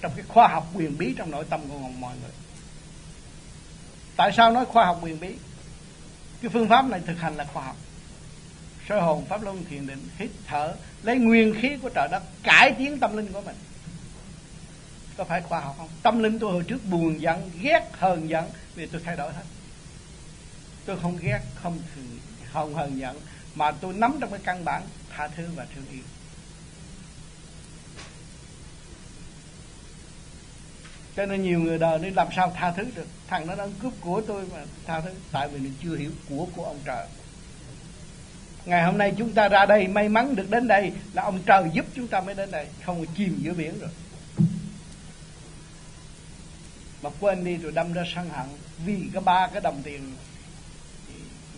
trong 0.00 0.12
cái 0.16 0.24
khoa 0.28 0.48
học 0.48 0.70
quyền 0.74 0.98
bí 0.98 1.14
trong 1.18 1.30
nội 1.30 1.44
tâm 1.50 1.60
của 1.68 1.78
mọi 1.78 2.14
người. 2.22 2.30
Tại 4.16 4.32
sao 4.36 4.52
nói 4.52 4.64
khoa 4.64 4.84
học 4.84 4.98
quyền 5.02 5.20
bí? 5.20 5.34
Cái 6.42 6.48
phương 6.48 6.68
pháp 6.68 6.88
này 6.88 7.00
thực 7.06 7.18
hành 7.18 7.36
là 7.36 7.44
khoa 7.44 7.64
học. 7.64 7.76
Soi 8.88 9.00
hồn, 9.00 9.24
pháp 9.28 9.42
luân, 9.42 9.64
thiền 9.64 9.86
định, 9.86 10.08
hít 10.18 10.30
thở, 10.46 10.74
lấy 11.02 11.18
nguyên 11.18 11.54
khí 11.60 11.76
của 11.82 11.88
trời 11.94 12.08
đất, 12.10 12.22
cải 12.42 12.72
tiến 12.78 12.98
tâm 12.98 13.16
linh 13.16 13.32
của 13.32 13.40
mình. 13.40 13.56
Có 15.16 15.24
phải 15.24 15.42
khoa 15.42 15.60
học 15.60 15.74
không? 15.78 15.88
Tâm 16.02 16.22
linh 16.22 16.38
tôi 16.38 16.52
hồi 16.52 16.64
trước 16.68 16.84
buồn 16.90 17.20
giận, 17.20 17.50
ghét, 17.60 17.90
hờn 17.92 18.28
giận 18.28 18.44
vì 18.74 18.86
tôi 18.86 19.00
thay 19.04 19.16
đổi 19.16 19.32
hết 19.32 19.42
tôi 20.86 20.98
không 21.02 21.18
ghét, 21.22 21.40
không 21.54 21.78
thừ 21.94 22.02
không 22.52 22.74
hờn 22.74 22.98
giận, 22.98 23.20
mà 23.54 23.70
tôi 23.70 23.94
nắm 23.94 24.18
trong 24.20 24.30
cái 24.30 24.40
căn 24.44 24.64
bản, 24.64 24.82
tha 25.10 25.28
thứ 25.28 25.48
và 25.54 25.66
thương 25.74 25.84
yêu. 25.92 26.02
Cho 31.16 31.26
nên 31.26 31.42
nhiều 31.42 31.60
người 31.60 31.78
đời 31.78 31.98
nên 31.98 32.14
làm 32.14 32.28
sao 32.36 32.52
tha 32.56 32.72
thứ 32.76 32.84
được? 32.94 33.06
Thằng 33.28 33.46
nó 33.46 33.54
đang 33.54 33.72
cướp 33.72 33.92
của 34.00 34.22
tôi 34.26 34.46
mà 34.52 34.64
tha 34.86 35.00
thứ, 35.00 35.10
tại 35.32 35.48
vì 35.48 35.58
mình 35.58 35.74
chưa 35.82 35.96
hiểu 35.96 36.10
của 36.28 36.46
của 36.56 36.64
ông 36.64 36.78
trời. 36.84 37.06
Ngày 38.64 38.82
hôm 38.82 38.98
nay 38.98 39.14
chúng 39.18 39.32
ta 39.32 39.48
ra 39.48 39.66
đây, 39.66 39.88
may 39.88 40.08
mắn 40.08 40.36
được 40.36 40.50
đến 40.50 40.68
đây, 40.68 40.92
là 41.12 41.22
ông 41.22 41.42
trời 41.46 41.64
giúp 41.72 41.86
chúng 41.94 42.08
ta 42.08 42.20
mới 42.20 42.34
đến 42.34 42.50
đây. 42.50 42.66
Không 42.84 43.06
chìm 43.16 43.38
giữa 43.42 43.52
biển 43.52 43.78
rồi. 43.80 43.90
Mà 47.02 47.10
quên 47.20 47.44
đi 47.44 47.56
rồi 47.56 47.72
đâm 47.72 47.92
ra 47.92 48.02
sân 48.14 48.28
hận, 48.28 48.46
vì 48.84 49.02
cái 49.12 49.22
ba 49.22 49.48
cái 49.52 49.60
đồng 49.60 49.82
tiền 49.82 50.14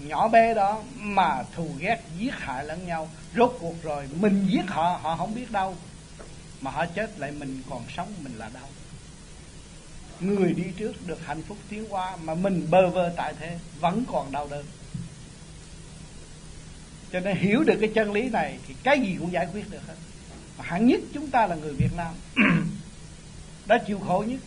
nhỏ 0.09 0.29
bé 0.29 0.55
đó 0.55 0.83
mà 0.97 1.43
thù 1.55 1.69
ghét 1.79 2.03
giết 2.19 2.35
hại 2.35 2.65
lẫn 2.65 2.87
nhau. 2.87 3.09
Rốt 3.37 3.57
cuộc 3.61 3.83
rồi, 3.83 4.09
mình 4.21 4.47
giết 4.49 4.65
họ 4.67 5.01
họ 5.03 5.17
không 5.17 5.35
biết 5.35 5.51
đâu. 5.51 5.77
Mà 6.61 6.71
họ 6.71 6.87
chết 6.87 7.19
lại 7.19 7.33
mình 7.33 7.63
còn 7.71 7.83
sống, 7.97 8.15
mình 8.23 8.39
là 8.39 8.51
đau. 8.55 8.69
Người 10.21 10.53
đi 10.53 10.65
trước 10.77 11.07
được 11.07 11.27
hạnh 11.27 11.43
phúc 11.43 11.59
tiến 11.69 11.87
qua 11.89 12.17
mà 12.17 12.35
mình 12.35 12.67
bơ 12.71 12.89
vơ 12.89 13.13
tại 13.17 13.35
thế, 13.41 13.59
vẫn 13.81 14.05
còn 14.13 14.33
đau 14.33 14.49
đớn. 14.51 14.65
Cho 17.13 17.21
nên 17.21 17.37
hiểu 17.37 17.65
được 17.65 17.77
cái 17.81 17.91
chân 17.95 18.13
lý 18.13 18.29
này 18.29 18.59
thì 18.69 18.75
cái 18.83 19.01
gì 19.01 19.17
cũng 19.21 19.33
giải 19.33 19.49
quyết 19.53 19.71
được 19.71 19.87
hết. 19.87 19.95
Mà 20.59 20.65
hẳn 20.65 20.87
nhất 20.87 21.01
chúng 21.15 21.31
ta 21.31 21.47
là 21.47 21.55
người 21.55 21.73
Việt 21.73 21.97
Nam. 21.97 22.15
Đã 23.67 23.79
chịu 23.87 23.99
khổ 23.99 24.25
nhất. 24.29 24.41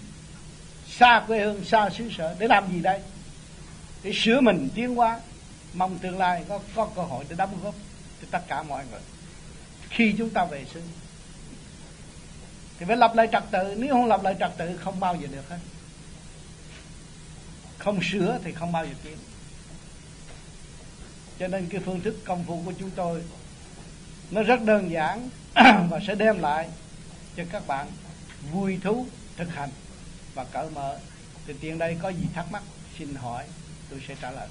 Xa 0.87 1.23
quê 1.27 1.39
hương, 1.39 1.65
xa 1.65 1.89
xứ 1.89 2.09
sở. 2.17 2.35
Để 2.39 2.47
làm 2.47 2.71
gì 2.71 2.79
đây? 2.79 2.99
Để 4.03 4.11
sửa 4.15 4.41
mình 4.41 4.69
tiến 4.75 4.95
hóa 4.95 5.19
mong 5.77 5.99
tương 5.99 6.17
lai 6.17 6.43
có 6.49 6.59
có 6.75 6.89
cơ 6.95 7.01
hội 7.01 7.25
để 7.29 7.35
đóng 7.35 7.59
góp 7.63 7.75
cho 8.21 8.27
tất 8.31 8.41
cả 8.47 8.63
mọi 8.63 8.85
người. 8.91 9.01
Khi 9.89 10.15
chúng 10.17 10.29
ta 10.29 10.45
về 10.45 10.65
xứ 10.73 10.81
thì 12.79 12.85
phải 12.85 12.97
lập 12.97 13.11
lại 13.15 13.27
trật 13.31 13.43
tự. 13.51 13.75
Nếu 13.77 13.93
không 13.93 14.05
lập 14.05 14.23
lại 14.23 14.35
trật 14.39 14.51
tự, 14.57 14.77
không 14.77 14.99
bao 14.99 15.15
giờ 15.15 15.27
được 15.31 15.49
hết. 15.49 15.59
Không 17.77 17.99
sửa 18.11 18.39
thì 18.43 18.51
không 18.51 18.71
bao 18.71 18.85
giờ 18.85 18.91
tiến 19.03 19.17
cho 21.39 21.47
nên 21.47 21.67
cái 21.69 21.81
phương 21.85 22.01
thức 22.01 22.15
công 22.25 22.43
phu 22.43 22.61
của 22.65 22.73
chúng 22.79 22.91
tôi, 22.91 23.23
nó 24.31 24.43
rất 24.43 24.61
đơn 24.61 24.91
giản 24.91 25.29
và 25.89 25.99
sẽ 26.07 26.15
đem 26.15 26.39
lại 26.39 26.69
cho 27.37 27.43
các 27.51 27.67
bạn 27.67 27.87
vui 28.51 28.79
thú 28.83 29.05
thực 29.37 29.55
hành 29.55 29.69
và 30.33 30.43
cởi 30.43 30.69
mở. 30.69 30.99
Thì 31.47 31.53
tiền 31.61 31.77
đây 31.77 31.97
có 32.01 32.09
gì 32.09 32.25
thắc 32.33 32.51
mắc, 32.51 32.63
xin 32.97 33.15
hỏi, 33.15 33.43
tôi 33.89 34.01
sẽ 34.07 34.15
trả 34.21 34.31
lời. 34.31 34.47